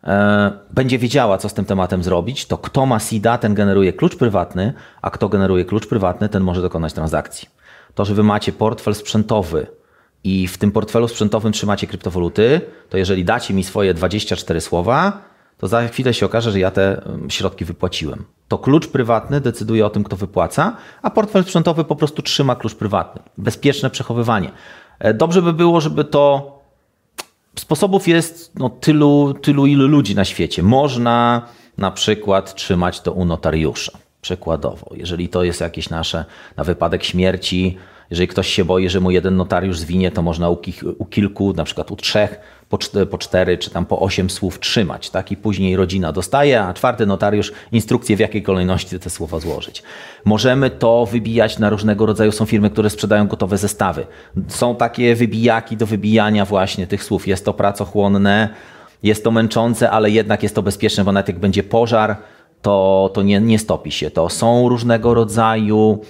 e, 0.04 0.52
będzie 0.72 0.98
wiedziała, 0.98 1.38
co 1.38 1.50
z 1.50 1.54
tym 1.54 1.66
tematem 1.66 2.04
zrobić, 2.04 2.46
to 2.46 2.58
kto 2.58 2.86
ma 2.86 3.00
seeda, 3.00 3.38
ten 3.38 3.54
generuje 3.54 3.94
klucz 3.94 4.16
prywatny, 4.16 4.74
a 5.02 5.10
kto 5.10 5.30
generuje 5.30 5.66
klucz 5.66 5.88
prywatny, 5.88 6.30
ten 6.30 6.44
może 6.44 6.62
dokonać 6.62 6.94
transakcji. 6.94 7.50
To, 7.94 8.06
że 8.06 8.14
wy 8.14 8.24
macie 8.24 8.52
portfel 8.52 8.96
sprzętowy 8.96 9.68
i 10.24 10.48
w 10.48 10.58
tym 10.58 10.72
portfelu 10.72 11.08
sprzętowym 11.08 11.52
trzymacie 11.52 11.88
kryptowaluty, 11.88 12.62
to 12.90 12.98
jeżeli 12.98 13.26
dacie 13.26 13.54
mi 13.54 13.64
swoje 13.64 13.94
24 13.94 14.62
słowa, 14.62 15.22
to 15.58 15.68
za 15.68 15.88
chwilę 15.88 16.14
się 16.14 16.26
okaże, 16.26 16.52
że 16.52 16.60
ja 16.60 16.72
te 16.72 17.02
środki 17.30 17.66
wypłaciłem. 17.66 18.37
To 18.48 18.58
klucz 18.58 18.88
prywatny 18.88 19.42
decyduje 19.42 19.86
o 19.86 19.90
tym, 19.90 20.04
kto 20.04 20.16
wypłaca, 20.16 20.78
a 21.02 21.10
portfel 21.10 21.44
sprzętowy 21.44 21.84
po 21.84 21.96
prostu 21.96 22.22
trzyma 22.22 22.56
klucz 22.56 22.76
prywatny. 22.76 23.22
Bezpieczne 23.38 23.90
przechowywanie. 23.90 24.52
E, 25.00 25.14
Dobrze 25.14 25.42
by 25.42 25.54
było, 25.54 25.82
żeby 25.82 26.04
to 26.04 26.58
sposobów 27.56 28.08
jest 28.08 28.52
no, 28.56 28.70
tylu, 28.70 29.34
tylu, 29.34 29.66
ilu 29.66 29.88
ludzi 29.88 30.16
na 30.16 30.26
świecie. 30.26 30.64
Można 30.64 31.42
na 31.78 31.92
przykład 31.92 32.56
trzymać 32.56 33.02
to 33.02 33.12
u 33.12 33.26
notariusza. 33.26 33.92
Przykładowo, 34.22 34.90
jeżeli 34.96 35.30
to 35.30 35.44
jest 35.44 35.62
jakieś 35.62 35.90
nasze 35.90 36.26
na 36.58 36.64
wypadek 36.64 37.04
śmierci, 37.04 37.78
jeżeli 38.10 38.28
ktoś 38.28 38.48
się 38.48 38.66
boi, 38.66 38.90
że 38.90 39.00
mu 39.00 39.12
jeden 39.12 39.36
notariusz 39.36 39.80
zwinie, 39.80 40.12
to 40.12 40.22
można 40.22 40.50
u, 40.50 40.58
u 40.98 41.06
kilku, 41.06 41.54
na 41.54 41.64
przykład 41.64 41.92
u 41.92 41.96
trzech, 41.96 42.40
po, 42.70 42.78
po 43.10 43.18
cztery 43.18 43.58
czy 43.58 43.70
tam 43.70 43.86
po 43.86 44.00
osiem 44.00 44.30
słów 44.30 44.60
trzymać. 44.60 45.10
Tak? 45.10 45.32
I 45.32 45.38
później 45.38 45.76
rodzina 45.76 46.12
dostaje, 46.12 46.62
a 46.64 46.74
czwarty 46.74 47.06
notariusz 47.06 47.52
instrukcję, 47.72 48.18
w 48.18 48.20
jakiej 48.20 48.44
kolejności 48.44 49.00
te 49.00 49.10
słowa 49.10 49.40
złożyć. 49.40 49.84
Możemy 50.26 50.70
to 50.70 51.06
wybijać 51.06 51.60
na 51.60 51.70
różnego 51.70 52.06
rodzaju, 52.06 52.32
są 52.32 52.46
firmy, 52.46 52.70
które 52.70 52.90
sprzedają 52.90 53.28
gotowe 53.28 53.58
zestawy. 53.58 54.06
Są 54.48 54.76
takie 54.76 55.16
wybijaki 55.16 55.78
do 55.78 55.86
wybijania 55.86 56.46
właśnie 56.46 56.88
tych 56.88 57.04
słów. 57.04 57.28
Jest 57.28 57.46
to 57.46 57.54
pracochłonne, 57.54 58.50
jest 59.04 59.24
to 59.24 59.32
męczące, 59.32 59.92
ale 59.92 60.10
jednak 60.12 60.44
jest 60.44 60.56
to 60.56 60.64
bezpieczne, 60.64 61.04
bo 61.04 61.12
nawet 61.12 61.28
jak 61.28 61.40
będzie 61.40 61.64
pożar, 61.64 62.16
to, 62.62 63.12
to 63.14 63.24
nie, 63.24 63.42
nie 63.42 63.60
stopi 63.60 63.92
się. 63.92 64.12
To 64.12 64.30
są 64.30 64.70
różnego 64.70 65.14
rodzaju. 65.14 66.02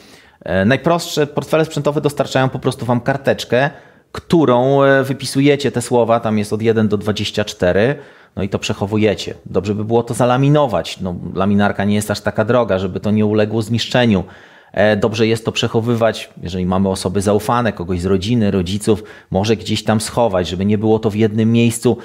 E, 0.47 0.65
najprostsze 0.65 1.27
portfele 1.27 1.65
sprzętowe 1.65 2.01
dostarczają 2.01 2.49
po 2.49 2.59
prostu 2.59 2.85
Wam 2.85 3.01
karteczkę, 3.01 3.69
którą 4.11 4.83
e, 4.83 5.03
wypisujecie 5.03 5.71
te 5.71 5.81
słowa, 5.81 6.19
tam 6.19 6.37
jest 6.37 6.53
od 6.53 6.61
1 6.61 6.87
do 6.87 6.97
24, 6.97 7.95
no 8.35 8.43
i 8.43 8.49
to 8.49 8.59
przechowujecie. 8.59 9.33
Dobrze 9.45 9.75
by 9.75 9.85
było 9.85 10.03
to 10.03 10.13
zalaminować. 10.13 10.99
No, 11.01 11.15
laminarka 11.33 11.85
nie 11.85 11.95
jest 11.95 12.11
aż 12.11 12.21
taka 12.21 12.45
droga, 12.45 12.79
żeby 12.79 12.99
to 12.99 13.11
nie 13.11 13.25
uległo 13.25 13.61
zniszczeniu. 13.61 14.23
E, 14.71 14.97
Dobrze 14.97 15.27
jest 15.27 15.45
to 15.45 15.51
przechowywać, 15.51 16.29
jeżeli 16.43 16.65
mamy 16.65 16.89
osoby 16.89 17.21
zaufane, 17.21 17.73
kogoś 17.73 18.01
z 18.01 18.05
rodziny, 18.05 18.51
rodziców, 18.51 19.03
może 19.31 19.55
gdzieś 19.55 19.83
tam 19.83 20.01
schować, 20.01 20.47
żeby 20.47 20.65
nie 20.65 20.77
było 20.77 20.99
to 20.99 21.09
w 21.09 21.15
jednym 21.15 21.51
miejscu. 21.51 21.97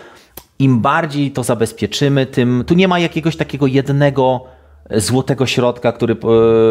Im 0.58 0.80
bardziej 0.80 1.30
to 1.30 1.42
zabezpieczymy, 1.42 2.26
tym 2.26 2.64
tu 2.66 2.74
nie 2.74 2.88
ma 2.88 2.98
jakiegoś 2.98 3.36
takiego 3.36 3.66
jednego 3.66 4.44
złotego 4.96 5.46
środka, 5.46 5.92
który, 5.92 6.14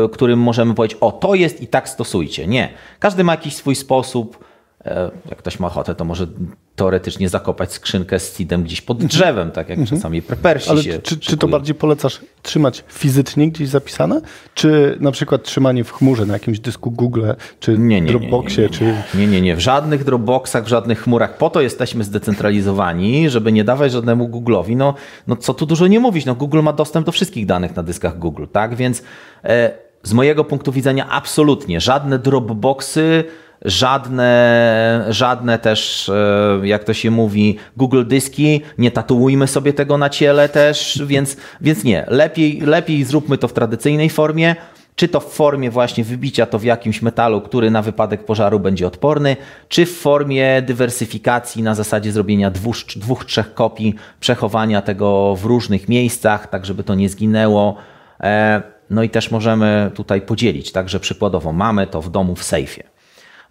e, 0.05 0.09
którym 0.09 0.39
możemy 0.39 0.73
powiedzieć, 0.73 0.97
o 1.01 1.11
to 1.11 1.35
jest 1.35 1.61
i 1.61 1.67
tak 1.67 1.89
stosujcie. 1.89 2.47
Nie. 2.47 2.69
Każdy 2.99 3.23
ma 3.23 3.33
jakiś 3.33 3.55
swój 3.55 3.75
sposób. 3.75 4.50
E, 4.85 5.11
Jak 5.29 5.39
ktoś 5.39 5.59
ma 5.59 5.67
ochotę, 5.67 5.95
to 5.95 6.05
może 6.05 6.27
teoretycznie 6.75 7.29
zakopać 7.29 7.73
skrzynkę 7.73 8.19
z 8.19 8.33
seedem 8.33 8.63
gdzieś 8.63 8.81
pod 8.81 9.05
drzewem, 9.05 9.51
tak 9.51 9.69
jak 9.69 9.79
czasami 9.89 10.21
prepersi 10.21 10.69
Ale 10.69 10.83
się 10.83 10.99
czy, 10.99 11.19
czy 11.19 11.37
to 11.37 11.47
bardziej 11.47 11.75
polecasz 11.75 12.21
trzymać 12.41 12.83
fizycznie 12.87 13.51
gdzieś 13.51 13.69
zapisane, 13.69 14.21
czy 14.53 14.97
na 14.99 15.11
przykład 15.11 15.43
trzymanie 15.43 15.83
w 15.83 15.91
chmurze 15.91 16.25
na 16.25 16.33
jakimś 16.33 16.59
dysku 16.59 16.91
Google, 16.91 17.23
czy 17.59 17.77
Nie, 17.77 17.77
nie, 17.77 18.01
nie, 18.01 18.07
Dropboxie, 18.07 18.63
nie, 18.63 18.69
nie, 18.69 18.73
czy... 18.73 19.17
nie, 19.17 19.27
nie, 19.27 19.41
nie. 19.41 19.55
W 19.55 19.59
żadnych 19.59 20.03
Dropboxach, 20.03 20.63
w 20.63 20.67
żadnych 20.67 21.01
chmurach. 21.01 21.37
Po 21.37 21.49
to 21.49 21.61
jesteśmy 21.61 22.03
zdecentralizowani, 22.03 23.29
żeby 23.29 23.51
nie 23.51 23.63
dawać 23.63 23.91
żadnemu 23.91 24.29
Google'owi. 24.29 24.75
No, 24.75 24.93
no 25.27 25.35
co 25.35 25.53
tu 25.53 25.65
dużo 25.65 25.87
nie 25.87 25.99
mówić, 25.99 26.25
no 26.25 26.35
Google 26.35 26.61
ma 26.61 26.73
dostęp 26.73 27.05
do 27.05 27.11
wszystkich 27.11 27.45
danych 27.45 27.75
na 27.75 27.83
dyskach 27.83 28.19
Google, 28.19 28.45
tak? 28.51 28.75
Więc 28.75 29.03
e, 29.43 29.71
z 30.03 30.13
mojego 30.13 30.43
punktu 30.43 30.71
widzenia 30.71 31.09
absolutnie 31.09 31.81
żadne 31.81 32.19
Dropboxy, 32.19 33.23
żadne, 33.65 35.05
żadne 35.09 35.59
też, 35.59 36.09
e, 36.09 36.67
jak 36.67 36.83
to 36.83 36.93
się 36.93 37.11
mówi, 37.11 37.57
Google 37.77 38.05
dyski, 38.05 38.61
nie 38.77 38.91
tatuujmy 38.91 39.47
sobie 39.47 39.73
tego 39.73 39.97
na 39.97 40.09
ciele 40.09 40.49
też, 40.49 41.03
więc, 41.05 41.37
więc 41.61 41.83
nie. 41.83 42.05
Lepiej, 42.07 42.61
lepiej 42.61 43.03
zróbmy 43.03 43.37
to 43.37 43.47
w 43.47 43.53
tradycyjnej 43.53 44.09
formie. 44.09 44.55
Czy 44.95 45.07
to 45.07 45.19
w 45.19 45.33
formie 45.33 45.71
właśnie 45.71 46.03
wybicia 46.03 46.45
to 46.45 46.59
w 46.59 46.63
jakimś 46.63 47.01
metalu, 47.01 47.41
który 47.41 47.71
na 47.71 47.81
wypadek 47.81 48.25
pożaru 48.25 48.59
będzie 48.59 48.87
odporny, 48.87 49.37
czy 49.69 49.85
w 49.85 49.97
formie 49.97 50.61
dywersyfikacji 50.61 51.63
na 51.63 51.75
zasadzie 51.75 52.11
zrobienia 52.11 52.51
dwóch, 52.51 52.75
dwóch 52.95 53.25
trzech 53.25 53.53
kopii, 53.53 53.95
przechowania 54.19 54.81
tego 54.81 55.35
w 55.35 55.45
różnych 55.45 55.89
miejscach, 55.89 56.47
tak 56.47 56.65
żeby 56.65 56.83
to 56.83 56.95
nie 56.95 57.09
zginęło. 57.09 57.75
E, 58.23 58.61
No 58.91 59.03
i 59.03 59.09
też 59.09 59.31
możemy 59.31 59.91
tutaj 59.95 60.21
podzielić, 60.21 60.71
także 60.71 60.99
przykładowo 60.99 61.51
mamy 61.53 61.87
to 61.87 62.01
w 62.01 62.09
domu 62.09 62.35
w 62.35 62.43
sejfie. 62.43 62.83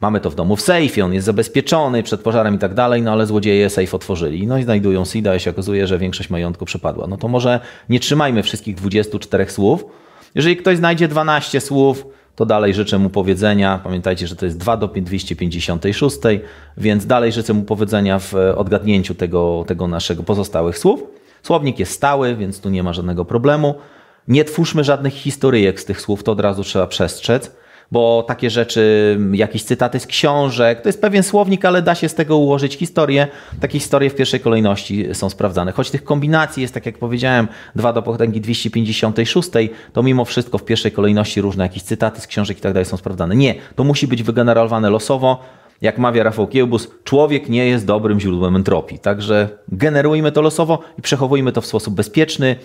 Mamy 0.00 0.20
to 0.20 0.30
w 0.30 0.34
domu 0.34 0.56
w 0.56 0.60
sejfie, 0.60 1.04
on 1.04 1.12
jest 1.12 1.26
zabezpieczony 1.26 2.02
przed 2.02 2.20
pożarem 2.20 2.54
i 2.54 2.58
tak 2.58 2.74
dalej, 2.74 3.02
no 3.02 3.12
ale 3.12 3.26
złodzieje 3.26 3.70
sejf 3.70 3.94
otworzyli. 3.94 4.46
No 4.46 4.58
i 4.58 4.62
znajdują 4.62 5.04
SIDA 5.04 5.36
i 5.36 5.40
się 5.40 5.50
okazuje, 5.50 5.86
że 5.86 5.98
większość 5.98 6.30
majątku 6.30 6.64
przepadła. 6.64 7.06
No 7.06 7.16
to 7.16 7.28
może 7.28 7.60
nie 7.88 8.00
trzymajmy 8.00 8.42
wszystkich 8.42 8.74
24 8.74 9.50
słów. 9.50 9.84
Jeżeli 10.34 10.56
ktoś 10.56 10.76
znajdzie 10.76 11.08
12 11.08 11.60
słów, 11.60 12.06
to 12.36 12.46
dalej 12.46 12.74
życzę 12.74 12.98
mu 12.98 13.10
powiedzenia. 13.10 13.80
Pamiętajcie, 13.84 14.26
że 14.26 14.36
to 14.36 14.44
jest 14.44 14.58
2 14.58 14.76
do 14.76 14.88
256, 14.88 16.16
więc 16.76 17.06
dalej 17.06 17.32
życzę 17.32 17.54
mu 17.54 17.62
powiedzenia 17.62 18.18
w 18.18 18.34
odgadnięciu 18.56 19.14
tego, 19.14 19.64
tego 19.66 19.88
naszego 19.88 20.22
pozostałych 20.22 20.78
słów. 20.78 21.02
Słownik 21.42 21.78
jest 21.78 21.92
stały, 21.92 22.36
więc 22.36 22.60
tu 22.60 22.70
nie 22.70 22.82
ma 22.82 22.92
żadnego 22.92 23.24
problemu. 23.24 23.74
Nie 24.28 24.44
twórzmy 24.44 24.84
żadnych 24.84 25.14
historyjek 25.14 25.80
z 25.80 25.84
tych 25.84 26.00
słów, 26.00 26.22
to 26.22 26.32
od 26.32 26.40
razu 26.40 26.64
trzeba 26.64 26.86
przestrzec 26.86 27.52
bo 27.92 28.24
takie 28.28 28.50
rzeczy, 28.50 29.18
jakieś 29.32 29.62
cytaty 29.62 30.00
z 30.00 30.06
książek, 30.06 30.80
to 30.80 30.88
jest 30.88 31.00
pewien 31.00 31.22
słownik, 31.22 31.64
ale 31.64 31.82
da 31.82 31.94
się 31.94 32.08
z 32.08 32.14
tego 32.14 32.36
ułożyć 32.36 32.74
historię. 32.76 33.28
Takie 33.60 33.78
historie 33.78 34.10
w 34.10 34.14
pierwszej 34.14 34.40
kolejności 34.40 35.06
są 35.12 35.30
sprawdzane. 35.30 35.72
Choć 35.72 35.90
tych 35.90 36.04
kombinacji 36.04 36.62
jest, 36.62 36.74
tak 36.74 36.86
jak 36.86 36.98
powiedziałem, 36.98 37.48
2 37.76 37.92
do 37.92 38.02
potęgi 38.02 38.40
256, 38.40 39.50
to 39.92 40.02
mimo 40.02 40.24
wszystko 40.24 40.58
w 40.58 40.64
pierwszej 40.64 40.92
kolejności 40.92 41.40
różne 41.40 41.64
jakieś 41.64 41.82
cytaty 41.82 42.20
z 42.20 42.26
książek 42.26 42.58
i 42.58 42.60
tak 42.60 42.72
dalej 42.72 42.84
są 42.84 42.96
sprawdzane. 42.96 43.36
Nie, 43.36 43.54
to 43.76 43.84
musi 43.84 44.06
być 44.06 44.22
wygenerowane 44.22 44.90
losowo. 44.90 45.40
Jak 45.80 45.98
mawia 45.98 46.22
Rafał 46.22 46.46
Kiełbus, 46.46 46.88
człowiek 47.04 47.48
nie 47.48 47.66
jest 47.66 47.86
dobrym 47.86 48.20
źródłem 48.20 48.56
entropii. 48.56 48.98
Także 48.98 49.48
generujmy 49.68 50.32
to 50.32 50.42
losowo 50.42 50.78
i 50.98 51.02
przechowujmy 51.02 51.52
to 51.52 51.60
w 51.60 51.66
sposób 51.66 51.94
bezpieczny. 51.94 52.56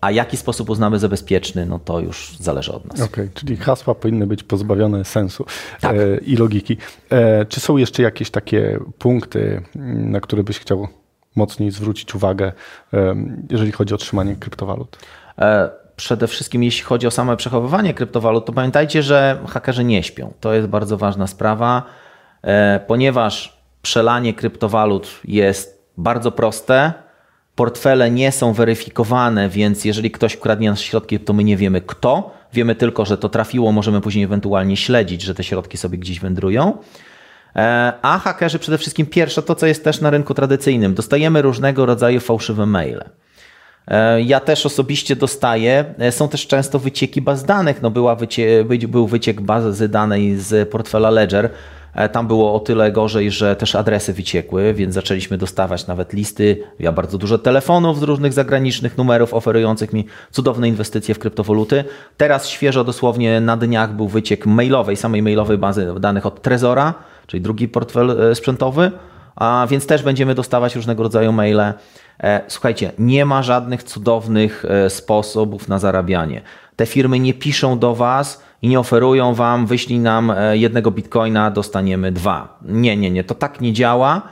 A 0.00 0.10
jaki 0.10 0.36
sposób 0.36 0.70
uznamy 0.70 0.98
za 0.98 1.08
bezpieczny, 1.08 1.66
no 1.66 1.78
to 1.78 2.00
już 2.00 2.36
zależy 2.40 2.72
od 2.72 2.84
nas. 2.84 3.00
Okej, 3.00 3.28
czyli 3.34 3.56
hasła 3.56 3.94
powinny 3.94 4.26
być 4.26 4.42
pozbawione 4.42 5.04
sensu 5.04 5.46
Tak. 5.80 5.96
e, 5.96 6.16
i 6.16 6.36
logiki. 6.36 6.76
E, 7.10 7.44
czy 7.44 7.60
są 7.60 7.76
jeszcze 7.76 8.02
jakieś 8.02 8.30
takie 8.30 8.78
punkty, 8.98 9.62
na 9.94 10.20
które 10.20 10.42
byś 10.42 10.58
chciał 10.58 10.88
mocniej 11.36 11.70
zwrócić 11.70 12.14
uwagę, 12.14 12.52
e, 12.94 13.16
jeżeli 13.50 13.72
chodzi 13.72 13.94
o 13.94 13.96
trzymanie 13.96 14.36
kryptowalut? 14.36 14.98
E, 15.38 15.70
przede 15.96 16.26
wszystkim 16.26 16.62
jeśli 16.62 16.82
chodzi 16.84 17.06
o 17.06 17.10
same 17.10 17.36
przechowywanie 17.36 17.94
kryptowalut, 17.94 18.46
to 18.46 18.52
pamiętajcie, 18.52 19.02
że 19.02 19.38
hakerzy 19.48 19.84
nie 19.84 20.02
śpią. 20.02 20.32
To 20.40 20.54
jest 20.54 20.68
bardzo 20.68 20.96
ważna 20.96 21.26
sprawa, 21.26 21.82
e, 22.42 22.80
ponieważ 22.86 23.60
przelanie 23.82 24.34
kryptowalut 24.34 25.20
jest 25.24 25.84
bardzo 25.96 26.32
proste. 26.32 26.92
Portfele 27.60 28.10
nie 28.10 28.32
są 28.32 28.52
weryfikowane, 28.52 29.48
więc 29.48 29.84
jeżeli 29.84 30.10
ktoś 30.10 30.36
kradnie 30.36 30.70
nasze 30.70 30.84
środki, 30.84 31.20
to 31.20 31.32
my 31.32 31.44
nie 31.44 31.56
wiemy 31.56 31.80
kto. 31.80 32.30
Wiemy 32.52 32.74
tylko, 32.74 33.04
że 33.04 33.18
to 33.18 33.28
trafiło, 33.28 33.72
możemy 33.72 34.00
później 34.00 34.24
ewentualnie 34.24 34.76
śledzić, 34.76 35.22
że 35.22 35.34
te 35.34 35.44
środki 35.44 35.76
sobie 35.76 35.98
gdzieś 35.98 36.20
wędrują. 36.20 36.78
E, 37.56 37.92
a 38.02 38.18
hakerzy 38.18 38.58
przede 38.58 38.78
wszystkim 38.78 39.06
pierwsze, 39.06 39.42
to 39.42 39.54
co 39.54 39.66
jest 39.66 39.84
też 39.84 40.00
na 40.00 40.10
rynku 40.10 40.34
tradycyjnym, 40.34 40.94
dostajemy 40.94 41.42
różnego 41.42 41.86
rodzaju 41.86 42.20
fałszywe 42.20 42.66
maile. 42.66 43.04
E, 43.88 44.22
ja 44.22 44.40
też 44.40 44.66
osobiście 44.66 45.16
dostaję. 45.16 45.94
E, 45.98 46.12
są 46.12 46.28
też 46.28 46.46
często 46.46 46.78
wycieki 46.78 47.22
baz 47.22 47.44
danych. 47.44 47.82
No 47.82 47.90
była 47.90 48.14
wycie, 48.14 48.64
był 48.88 49.06
wyciek 49.06 49.40
bazy 49.40 49.88
danej 49.88 50.36
z 50.36 50.68
portfela 50.68 51.10
Ledger. 51.10 51.50
Tam 52.12 52.26
było 52.26 52.54
o 52.54 52.60
tyle 52.60 52.92
gorzej, 52.92 53.30
że 53.30 53.56
też 53.56 53.74
adresy 53.74 54.12
wyciekły, 54.12 54.74
więc 54.74 54.94
zaczęliśmy 54.94 55.38
dostawać 55.38 55.86
nawet 55.86 56.12
listy. 56.12 56.62
Ja 56.78 56.92
bardzo 56.92 57.18
dużo 57.18 57.38
telefonów 57.38 57.98
z 57.98 58.02
różnych 58.02 58.32
zagranicznych 58.32 58.98
numerów 58.98 59.34
oferujących 59.34 59.92
mi 59.92 60.06
cudowne 60.30 60.68
inwestycje 60.68 61.14
w 61.14 61.18
kryptowaluty. 61.18 61.84
Teraz 62.16 62.48
świeżo, 62.48 62.84
dosłownie 62.84 63.40
na 63.40 63.56
dniach 63.56 63.96
był 63.96 64.08
wyciek 64.08 64.46
mailowej, 64.46 64.96
samej 64.96 65.22
mailowej 65.22 65.58
bazy 65.58 65.94
danych 66.00 66.26
od 66.26 66.42
Trezora 66.42 66.94
czyli 67.30 67.40
drugi 67.40 67.68
portfel 67.68 68.30
e, 68.30 68.34
sprzętowy, 68.34 68.92
a 69.36 69.66
więc 69.70 69.86
też 69.86 70.02
będziemy 70.02 70.34
dostawać 70.34 70.76
różnego 70.76 71.02
rodzaju 71.02 71.32
maile. 71.32 71.60
E, 72.20 72.40
słuchajcie, 72.48 72.92
nie 72.98 73.24
ma 73.24 73.42
żadnych 73.42 73.82
cudownych 73.82 74.64
e, 74.64 74.90
sposobów 74.90 75.68
na 75.68 75.78
zarabianie. 75.78 76.42
Te 76.76 76.86
firmy 76.86 77.18
nie 77.20 77.34
piszą 77.34 77.78
do 77.78 77.94
Was 77.94 78.42
i 78.62 78.68
nie 78.68 78.80
oferują 78.80 79.34
Wam, 79.34 79.66
wyślij 79.66 79.98
nam 79.98 80.32
jednego 80.52 80.90
bitcoina, 80.90 81.50
dostaniemy 81.50 82.12
dwa. 82.12 82.58
Nie, 82.62 82.96
nie, 82.96 83.10
nie, 83.10 83.24
to 83.24 83.34
tak 83.34 83.60
nie 83.60 83.72
działa. 83.72 84.22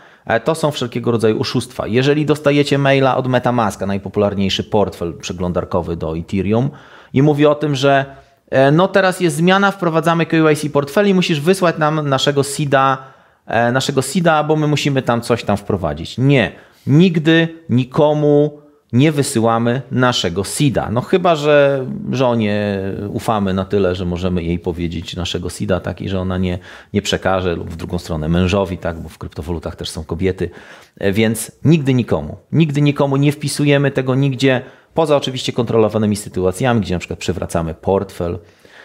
To 0.45 0.55
są 0.55 0.71
wszelkiego 0.71 1.11
rodzaju 1.11 1.41
oszustwa. 1.41 1.87
Jeżeli 1.87 2.27
dostajecie 2.27 2.79
maila 2.79 3.17
od 3.17 3.27
Metamaska, 3.27 3.87
najpopularniejszy 3.87 4.65
portfel 4.65 5.15
przeglądarkowy 5.15 5.97
do 5.97 6.19
Ethereum, 6.19 6.71
i 7.13 7.23
mówi 7.23 7.47
o 7.47 7.55
tym, 7.55 7.75
że 7.75 8.17
E, 8.51 8.71
no 8.71 8.89
teraz 8.89 9.21
jest 9.21 9.37
zmiana, 9.37 9.71
wprowadzamy 9.71 10.27
KYC 10.27 10.73
portfeli, 10.73 11.15
musisz 11.15 11.41
wysłać 11.41 11.79
nam 11.79 12.09
naszego 12.09 12.43
SIDA, 12.43 12.99
e, 13.47 13.73
naszego 13.73 14.03
SIDA, 14.03 14.45
bo 14.45 14.57
my 14.57 14.67
musimy 14.67 15.03
tam 15.03 15.21
coś 15.21 15.45
tam 15.45 15.57
wprowadzić. 15.57 16.19
Nie, 16.19 16.53
nigdy 16.87 17.49
nikomu 17.71 18.61
nie 18.93 19.13
wysyłamy 19.13 19.83
naszego 19.91 20.45
SIDA. 20.45 20.91
No 20.91 21.01
chyba, 21.01 21.37
że 21.37 21.87
żonie 22.11 22.81
ufamy 23.09 23.55
na 23.55 23.65
tyle, 23.65 23.95
że 23.95 24.05
możemy 24.05 24.43
jej 24.43 24.59
powiedzieć 24.59 25.17
naszego 25.17 25.51
SIDA, 25.51 25.81
tak, 25.81 26.01
i 26.01 26.09
że 26.09 26.21
ona 26.21 26.39
nie, 26.39 26.59
nie 26.93 27.03
przekaże, 27.03 27.57
lub 27.57 27.71
w 27.71 27.77
drugą 27.77 27.99
stronę 27.99 28.29
mężowi, 28.29 28.79
tak, 28.79 29.01
bo 29.01 29.09
w 29.09 29.19
kryptowalutach 29.19 29.77
też 29.77 29.91
są 29.91 30.05
kobiety. 30.05 30.51
E, 30.99 31.13
więc 31.13 31.53
nigdy 31.65 31.95
nikomu, 31.95 32.37
nigdy 32.53 32.81
nikomu 32.81 33.17
nie 33.17 33.33
wpisujemy 33.33 33.91
tego 33.91 34.15
nigdzie, 34.15 34.63
Poza 34.99 35.17
oczywiście 35.17 35.53
kontrolowanymi 35.53 36.17
sytuacjami, 36.17 36.81
gdzie 36.81 36.95
na 36.95 36.99
przykład 36.99 37.19
przywracamy 37.19 37.75
portfel. 37.75 38.39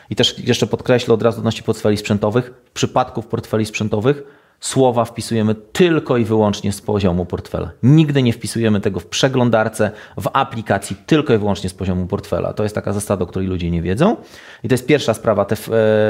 I 0.10 0.16
też 0.16 0.40
jeszcze 0.40 0.68
podkreślę 0.68 1.14
od 1.14 1.22
razu 1.22 1.38
odnośnie 1.38 1.64
portfeli 1.64 1.98
sprzętowych. 1.98 2.54
W 2.66 2.72
przypadku 2.72 3.24
portfeli 3.24 3.66
sprzętowych 3.66 4.24
słowa 4.64 5.06
wpisujemy 5.06 5.56
tylko 5.56 6.18
i 6.18 6.26
wyłącznie 6.26 6.72
z 6.72 6.82
poziomu 6.82 7.26
portfela. 7.26 7.72
Nigdy 7.84 8.24
nie 8.24 8.34
wpisujemy 8.34 8.82
tego 8.82 9.00
w 9.00 9.06
przeglądarce, 9.06 9.92
w 10.18 10.30
aplikacji, 10.34 10.96
tylko 11.06 11.34
i 11.34 11.38
wyłącznie 11.38 11.70
z 11.70 11.74
poziomu 11.74 12.08
portfela. 12.08 12.54
To 12.54 12.64
jest 12.64 12.76
taka 12.76 12.94
zasada, 12.94 13.24
o 13.24 13.28
której 13.28 13.48
ludzie 13.48 13.72
nie 13.72 13.82
wiedzą. 13.82 14.16
I 14.64 14.68
to 14.68 14.74
jest 14.74 14.86
pierwsza 14.86 15.14
sprawa, 15.14 15.46
te 15.46 15.56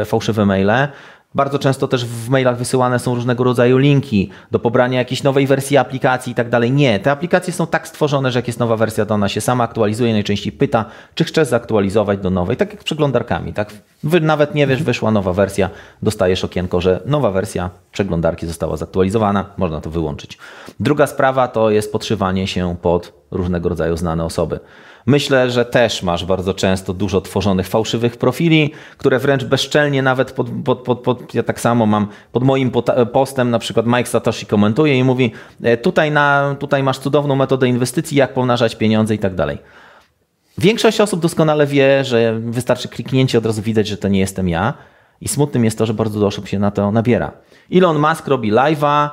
e, 0.02 0.06
fałszywe 0.06 0.46
maile. 0.46 0.88
Bardzo 1.36 1.60
często 1.60 1.88
też 1.88 2.06
w 2.06 2.30
mailach 2.30 2.58
wysyłane 2.58 3.00
są 3.00 3.16
różnego 3.16 3.44
rodzaju 3.44 3.78
linki 3.78 4.30
do 4.52 4.60
pobrania 4.60 5.00
jakiejś 5.00 5.24
nowej 5.24 5.48
wersji 5.48 5.78
aplikacji 5.78 6.32
i 6.32 6.36
tak 6.36 6.50
dalej. 6.50 6.72
Nie, 6.72 7.00
te 7.00 7.12
aplikacje 7.12 7.54
są 7.54 7.68
tak 7.68 7.88
stworzone, 7.88 8.32
że 8.32 8.40
jak 8.40 8.48
jest 8.48 8.60
nowa 8.60 8.78
wersja, 8.78 9.06
to 9.06 9.14
ona 9.14 9.30
się 9.30 9.42
sama 9.42 9.64
aktualizuje, 9.64 10.14
najczęściej 10.14 10.52
pyta, 10.52 10.86
czy 11.16 11.24
chcesz 11.24 11.48
zaktualizować 11.48 12.20
do 12.20 12.30
nowej, 12.30 12.58
tak 12.58 12.72
jak 12.72 12.82
z 12.82 12.84
przeglądarkami. 12.84 13.54
Tak? 13.54 13.74
Wy 14.04 14.22
nawet 14.22 14.56
nie 14.56 14.68
wiesz, 14.68 14.84
wyszła 14.84 15.12
nowa 15.12 15.34
wersja, 15.34 15.70
dostajesz 16.02 16.44
okienko, 16.44 16.82
że 16.82 17.02
nowa 17.06 17.32
wersja 17.32 17.70
przeglądarki 17.92 18.48
została 18.48 18.78
zaktualizowana, 18.78 19.46
można 19.58 19.82
to 19.82 19.90
wyłączyć. 19.90 20.38
Druga 20.80 21.08
sprawa 21.08 21.48
to 21.48 21.70
jest 21.70 21.92
podszywanie 21.92 22.48
się 22.48 22.76
pod 22.82 23.23
różnego 23.34 23.70
rodzaju 23.70 23.98
znane 23.98 24.26
osoby. 24.26 24.60
Myślę, 25.06 25.52
że 25.52 25.66
też 25.66 26.04
masz 26.04 26.26
bardzo 26.26 26.54
często 26.54 26.94
dużo 26.94 27.22
tworzonych 27.22 27.68
fałszywych 27.68 28.18
profili, 28.18 28.72
które 28.98 29.20
wręcz 29.20 29.44
bezczelnie 29.44 30.02
nawet 30.02 30.32
pod, 30.32 30.48
pod, 30.66 30.80
pod, 30.80 31.00
pod 31.00 31.34
ja 31.34 31.44
tak 31.44 31.60
samo 31.60 31.86
mam 31.86 32.08
pod 32.32 32.44
moim 32.44 32.72
postem, 33.14 33.50
na 33.50 33.60
przykład 33.60 33.86
Mike 33.86 34.06
Satoshi 34.06 34.46
komentuje 34.46 35.00
i 35.00 35.04
mówi 35.04 35.32
e, 35.64 35.78
tutaj, 35.78 36.12
na, 36.12 36.56
tutaj 36.60 36.84
masz 36.84 37.00
cudowną 37.00 37.36
metodę 37.36 37.68
inwestycji, 37.68 38.18
jak 38.18 38.34
pomnażać 38.34 38.76
pieniądze 38.76 39.16
i 39.16 39.20
tak 39.20 39.36
dalej. 39.36 39.58
Większość 40.58 41.02
osób 41.02 41.22
doskonale 41.22 41.68
wie, 41.68 42.04
że 42.04 42.40
wystarczy 42.40 42.88
kliknięcie, 42.88 43.38
od 43.38 43.46
razu 43.46 43.62
widać, 43.62 43.88
że 43.88 43.98
to 43.98 44.08
nie 44.08 44.20
jestem 44.20 44.50
ja. 44.50 44.74
I 45.22 45.28
smutnym 45.28 45.66
jest 45.66 45.78
to, 45.78 45.86
że 45.86 45.94
bardzo 45.94 46.14
dużo 46.14 46.28
osób 46.28 46.48
się 46.48 46.60
na 46.60 46.72
to 46.72 46.92
nabiera. 46.92 47.32
Elon 47.72 48.00
Musk 48.00 48.28
robi 48.28 48.52
live'a, 48.52 49.10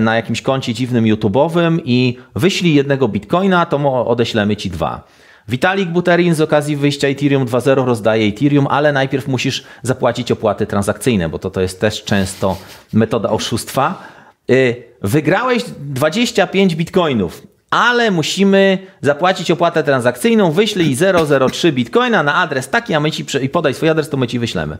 na 0.00 0.16
jakimś 0.16 0.42
koncie 0.42 0.74
dziwnym 0.74 1.04
YouTube'owym 1.04 1.80
i 1.84 2.18
wyślij 2.36 2.74
jednego 2.74 3.08
bitcoina, 3.08 3.66
to 3.66 4.06
odeślemy 4.06 4.56
ci 4.56 4.70
dwa. 4.70 5.04
Vitalik 5.48 5.88
Buterin 5.88 6.34
z 6.34 6.40
okazji 6.40 6.76
wyjścia 6.76 7.08
Ethereum 7.08 7.46
2.0 7.46 7.86
rozdaje 7.86 8.26
Ethereum, 8.26 8.66
ale 8.66 8.92
najpierw 8.92 9.28
musisz 9.28 9.64
zapłacić 9.82 10.32
opłaty 10.32 10.66
transakcyjne, 10.66 11.28
bo 11.28 11.38
to, 11.38 11.50
to 11.50 11.60
jest 11.60 11.80
też 11.80 12.04
często 12.04 12.56
metoda 12.92 13.30
oszustwa. 13.30 14.02
E, 14.50 14.54
wygrałeś 15.02 15.62
25 15.78 16.76
bitcoinów, 16.76 17.46
ale 17.70 18.10
musimy 18.10 18.78
zapłacić 19.00 19.50
opłatę 19.50 19.82
transakcyjną, 19.82 20.50
wyślij 20.50 20.96
003 21.50 21.72
bitcoina 21.72 22.22
na 22.22 22.34
adres 22.34 22.68
taki, 22.68 22.94
a 22.94 23.00
my 23.00 23.10
ci 23.10 23.24
i 23.42 23.48
podaj 23.48 23.74
swój 23.74 23.88
adres, 23.88 24.08
to 24.08 24.16
my 24.16 24.26
ci 24.26 24.38
wyślemy. 24.38 24.78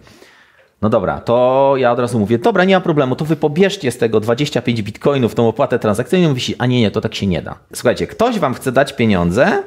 No 0.83 0.88
dobra, 0.88 1.21
to 1.21 1.75
ja 1.77 1.92
od 1.92 1.99
razu 1.99 2.18
mówię, 2.18 2.38
dobra, 2.38 2.64
nie 2.64 2.75
ma 2.75 2.81
problemu, 2.81 3.16
to 3.16 3.25
wy 3.25 3.37
pobierzcie 3.37 3.90
z 3.90 3.99
tego 3.99 4.21
25 4.21 4.83
bitcoinów 4.83 5.35
tą 5.35 5.49
opłatę 5.49 5.79
transakcyjną, 5.79 6.35
wisi, 6.35 6.55
a 6.59 6.66
nie, 6.66 6.81
nie, 6.81 6.90
to 6.90 7.01
tak 7.01 7.14
się 7.14 7.27
nie 7.27 7.42
da. 7.42 7.55
Słuchajcie, 7.75 8.07
ktoś 8.07 8.38
wam 8.38 8.55
chce 8.55 8.73
dać 8.73 8.92
pieniądze, 8.92 9.62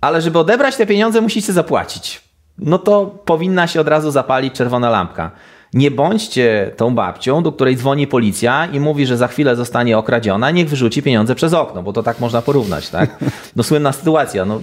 ale 0.00 0.20
żeby 0.20 0.38
odebrać 0.38 0.76
te 0.76 0.86
pieniądze 0.86 1.20
musicie 1.20 1.52
zapłacić. 1.52 2.22
No 2.58 2.78
to 2.78 3.06
powinna 3.24 3.66
się 3.66 3.80
od 3.80 3.88
razu 3.88 4.10
zapalić 4.10 4.54
czerwona 4.54 4.90
lampka. 4.90 5.30
Nie 5.72 5.90
bądźcie 5.90 6.70
tą 6.76 6.94
babcią, 6.94 7.42
do 7.42 7.52
której 7.52 7.76
dzwoni 7.76 8.06
policja 8.06 8.66
i 8.66 8.80
mówi, 8.80 9.06
że 9.06 9.16
za 9.16 9.28
chwilę 9.28 9.56
zostanie 9.56 9.98
okradziona, 9.98 10.50
niech 10.50 10.68
wyrzuci 10.68 11.02
pieniądze 11.02 11.34
przez 11.34 11.54
okno, 11.54 11.82
bo 11.82 11.92
to 11.92 12.02
tak 12.02 12.20
można 12.20 12.42
porównać, 12.42 12.90
tak? 12.90 13.24
No 13.56 13.62
słynna 13.62 13.92
sytuacja. 13.92 14.44
No, 14.44 14.60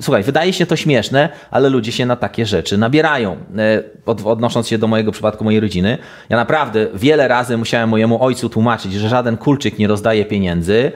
słuchaj, 0.00 0.22
wydaje 0.22 0.52
się 0.52 0.66
to 0.66 0.76
śmieszne, 0.76 1.28
ale 1.50 1.68
ludzie 1.68 1.92
się 1.92 2.06
na 2.06 2.16
takie 2.16 2.46
rzeczy 2.46 2.78
nabierają. 2.78 3.36
E, 3.58 3.82
od, 4.06 4.26
odnosząc 4.26 4.68
się 4.68 4.78
do 4.78 4.86
mojego 4.86 5.12
przypadku, 5.12 5.44
mojej 5.44 5.60
rodziny, 5.60 5.98
ja 6.28 6.36
naprawdę 6.36 6.86
wiele 6.94 7.28
razy 7.28 7.56
musiałem 7.56 7.88
mojemu 7.88 8.24
ojcu 8.24 8.48
tłumaczyć, 8.48 8.92
że 8.92 9.08
żaden 9.08 9.36
kulczyk 9.36 9.78
nie 9.78 9.88
rozdaje 9.88 10.24
pieniędzy, 10.24 10.92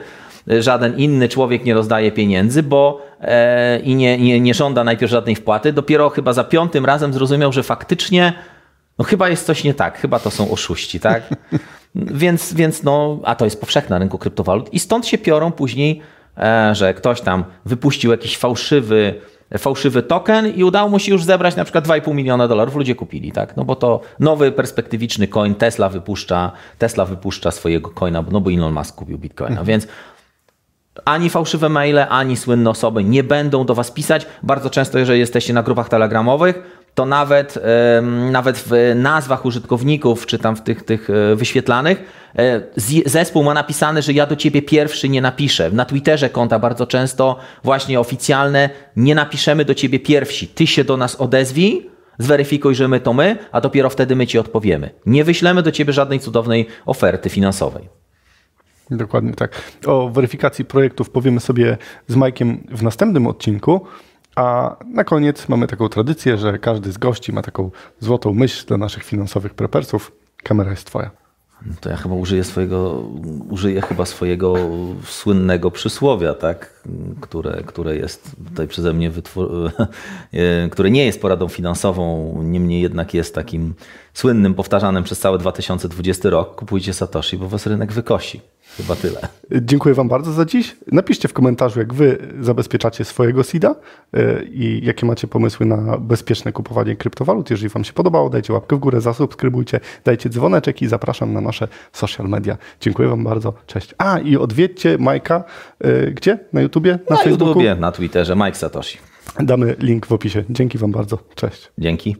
e, 0.51 0.61
żaden 0.61 0.97
inny 0.97 1.29
człowiek 1.29 1.65
nie 1.65 1.73
rozdaje 1.73 2.11
pieniędzy, 2.11 2.63
bo 2.63 3.05
e, 3.21 3.79
i 3.79 3.95
nie, 3.95 4.17
nie, 4.17 4.39
nie 4.39 4.53
żąda 4.53 4.83
najpierw 4.83 5.11
żadnej 5.11 5.35
wpłaty. 5.35 5.73
Dopiero 5.73 6.09
chyba 6.09 6.33
za 6.33 6.43
piątym 6.43 6.85
razem 6.85 7.13
zrozumiał, 7.13 7.53
że 7.53 7.63
faktycznie 7.63 8.33
no 8.97 9.05
chyba 9.05 9.29
jest 9.29 9.45
coś 9.45 9.63
nie 9.63 9.73
tak, 9.73 9.97
chyba 9.97 10.19
to 10.19 10.31
są 10.31 10.51
oszuści, 10.51 10.99
tak? 10.99 11.23
więc, 11.95 12.53
więc 12.53 12.83
no, 12.83 13.19
a 13.23 13.35
to 13.35 13.45
jest 13.45 13.59
powszechne 13.59 13.95
na 13.95 13.99
rynku 13.99 14.17
kryptowalut 14.17 14.73
i 14.73 14.79
stąd 14.79 15.07
się 15.07 15.17
piorą 15.17 15.51
później, 15.51 16.01
że 16.71 16.93
ktoś 16.93 17.21
tam 17.21 17.43
wypuścił 17.65 18.11
jakiś 18.11 18.37
fałszywy, 18.37 19.21
fałszywy 19.57 20.03
token 20.03 20.47
i 20.47 20.63
udało 20.63 20.89
mu 20.89 20.99
się 20.99 21.11
już 21.11 21.23
zebrać 21.23 21.55
na 21.55 21.63
przykład 21.63 21.87
2,5 21.87 22.15
miliona 22.15 22.47
dolarów, 22.47 22.75
ludzie 22.75 22.95
kupili, 22.95 23.31
tak? 23.31 23.57
No 23.57 23.65
bo 23.65 23.75
to 23.75 24.01
nowy 24.19 24.51
perspektywiczny 24.51 25.27
coin, 25.27 25.55
Tesla 25.55 25.89
wypuszcza, 25.89 26.51
Tesla 26.77 27.05
wypuszcza 27.05 27.51
swojego 27.51 27.89
coina, 27.89 28.23
no 28.31 28.41
bo 28.41 28.51
Elon 28.51 28.73
Musk 28.73 28.95
kupił 28.95 29.17
Bitcoina, 29.17 29.49
mhm. 29.49 29.67
więc 29.67 29.87
ani 31.05 31.29
fałszywe 31.29 31.69
maile, 31.69 32.05
ani 32.09 32.37
słynne 32.37 32.69
osoby 32.69 33.03
nie 33.03 33.23
będą 33.23 33.65
do 33.65 33.75
Was 33.75 33.91
pisać. 33.91 34.25
Bardzo 34.43 34.69
często, 34.69 34.99
jeżeli 34.99 35.19
jesteście 35.19 35.53
na 35.53 35.63
grupach 35.63 35.89
telegramowych, 35.89 36.84
to 36.95 37.05
nawet, 37.05 37.59
nawet 38.31 38.57
w 38.57 38.71
nazwach 38.95 39.45
użytkowników, 39.45 40.25
czy 40.25 40.39
tam 40.39 40.55
w 40.55 40.61
tych, 40.61 40.83
tych 40.83 41.09
e, 41.09 41.35
wyświetlanych, 41.35 42.03
e, 42.37 42.61
zespół 43.05 43.43
ma 43.43 43.53
napisane, 43.53 44.01
że 44.01 44.13
ja 44.13 44.25
do 44.25 44.35
ciebie 44.35 44.61
pierwszy 44.61 45.09
nie 45.09 45.21
napiszę. 45.21 45.71
Na 45.71 45.85
Twitterze 45.85 46.29
konta 46.29 46.59
bardzo 46.59 46.87
często, 46.87 47.39
właśnie 47.63 47.99
oficjalne, 47.99 48.69
nie 48.95 49.15
napiszemy 49.15 49.65
do 49.65 49.73
ciebie 49.73 49.99
pierwsi. 49.99 50.47
Ty 50.47 50.67
się 50.67 50.83
do 50.83 50.97
nas 50.97 51.15
odezwij, 51.15 51.89
zweryfikuj, 52.19 52.75
że 52.75 52.87
my 52.87 52.99
to 52.99 53.13
my, 53.13 53.37
a 53.51 53.61
dopiero 53.61 53.89
wtedy 53.89 54.15
my 54.15 54.27
ci 54.27 54.39
odpowiemy. 54.39 54.89
Nie 55.05 55.23
wyślemy 55.23 55.63
do 55.63 55.71
ciebie 55.71 55.93
żadnej 55.93 56.19
cudownej 56.19 56.67
oferty 56.85 57.29
finansowej. 57.29 57.89
Dokładnie 58.91 59.33
tak. 59.33 59.61
O 59.85 60.09
weryfikacji 60.09 60.65
projektów 60.65 61.09
powiemy 61.09 61.39
sobie 61.39 61.77
z 62.07 62.15
Majkiem 62.15 62.67
w 62.71 62.83
następnym 62.83 63.27
odcinku. 63.27 63.85
A 64.35 64.75
na 64.85 65.03
koniec 65.03 65.49
mamy 65.49 65.67
taką 65.67 65.89
tradycję, 65.89 66.37
że 66.37 66.59
każdy 66.59 66.91
z 66.91 66.97
gości 66.97 67.33
ma 67.33 67.41
taką 67.41 67.71
złotą 67.99 68.33
myśl 68.33 68.67
dla 68.67 68.77
naszych 68.77 69.03
finansowych 69.03 69.53
prepersów. 69.53 70.11
Kamera 70.43 70.71
jest 70.71 70.87
twoja. 70.87 71.11
To 71.81 71.89
ja 71.89 71.97
chyba 71.97 72.15
użyję 72.15 72.43
swojego, 72.43 73.03
użyję 73.49 73.81
chyba 73.81 74.05
swojego 74.05 74.55
słynnego 75.05 75.71
przysłowia, 75.71 76.33
tak? 76.33 76.74
Które, 77.21 77.63
które 77.65 77.95
jest 77.95 78.35
tutaj 78.49 78.67
przeze 78.67 78.93
mnie 78.93 79.11
wytwor- 79.11 79.71
które 80.71 80.91
nie 80.91 81.05
jest 81.05 81.21
poradą 81.21 81.47
finansową, 81.47 82.33
niemniej 82.43 82.81
jednak 82.81 83.13
jest 83.13 83.35
takim 83.35 83.73
słynnym, 84.13 84.53
powtarzanym 84.53 85.03
przez 85.03 85.19
cały 85.19 85.37
2020 85.37 86.29
rok. 86.29 86.55
Kupujcie 86.55 86.93
Satoshi, 86.93 87.37
bo 87.37 87.49
was 87.49 87.67
rynek 87.67 87.93
wykosi. 87.93 88.41
Chyba 88.77 88.95
tyle. 88.95 89.19
Dziękuję 89.51 89.95
Wam 89.95 90.07
bardzo 90.07 90.31
za 90.31 90.45
dziś. 90.45 90.75
Napiszcie 90.91 91.27
w 91.27 91.33
komentarzu, 91.33 91.79
jak 91.79 91.93
Wy 91.93 92.17
zabezpieczacie 92.41 93.05
swojego 93.05 93.43
SIDA 93.43 93.75
y, 94.17 94.49
i 94.51 94.85
jakie 94.85 95.05
macie 95.05 95.27
pomysły 95.27 95.65
na 95.65 95.97
bezpieczne 95.97 96.51
kupowanie 96.51 96.95
kryptowalut. 96.95 97.49
Jeżeli 97.49 97.69
Wam 97.69 97.83
się 97.83 97.93
podobało, 97.93 98.29
dajcie 98.29 98.53
łapkę 98.53 98.75
w 98.75 98.79
górę, 98.79 99.01
zasubskrybujcie, 99.01 99.79
dajcie 100.05 100.29
dzwoneczek 100.29 100.81
i 100.81 100.87
zapraszam 100.87 101.33
na 101.33 101.41
nasze 101.41 101.67
social 101.91 102.27
media. 102.27 102.57
Dziękuję 102.81 103.07
Wam 103.09 103.23
bardzo. 103.23 103.53
Cześć. 103.67 103.95
A 103.97 104.19
i 104.19 104.37
odwiedźcie 104.37 104.97
Majka. 104.97 105.43
y, 105.85 106.11
Gdzie? 106.15 106.39
Na 106.53 106.61
YouTubie? 106.75 106.99
Na, 107.09 107.15
Na 107.15 107.21
Facebooku? 107.21 107.47
YouTubie, 107.47 107.75
na 107.75 107.91
Twitterze, 107.91 108.35
Mike 108.35 108.55
Satoshi. 108.55 108.97
Damy 109.39 109.75
link 109.79 110.05
w 110.05 110.11
opisie. 110.11 110.43
Dzięki 110.49 110.77
Wam 110.77 110.91
bardzo. 110.91 111.17
Cześć. 111.35 111.71
Dzięki. 111.77 112.15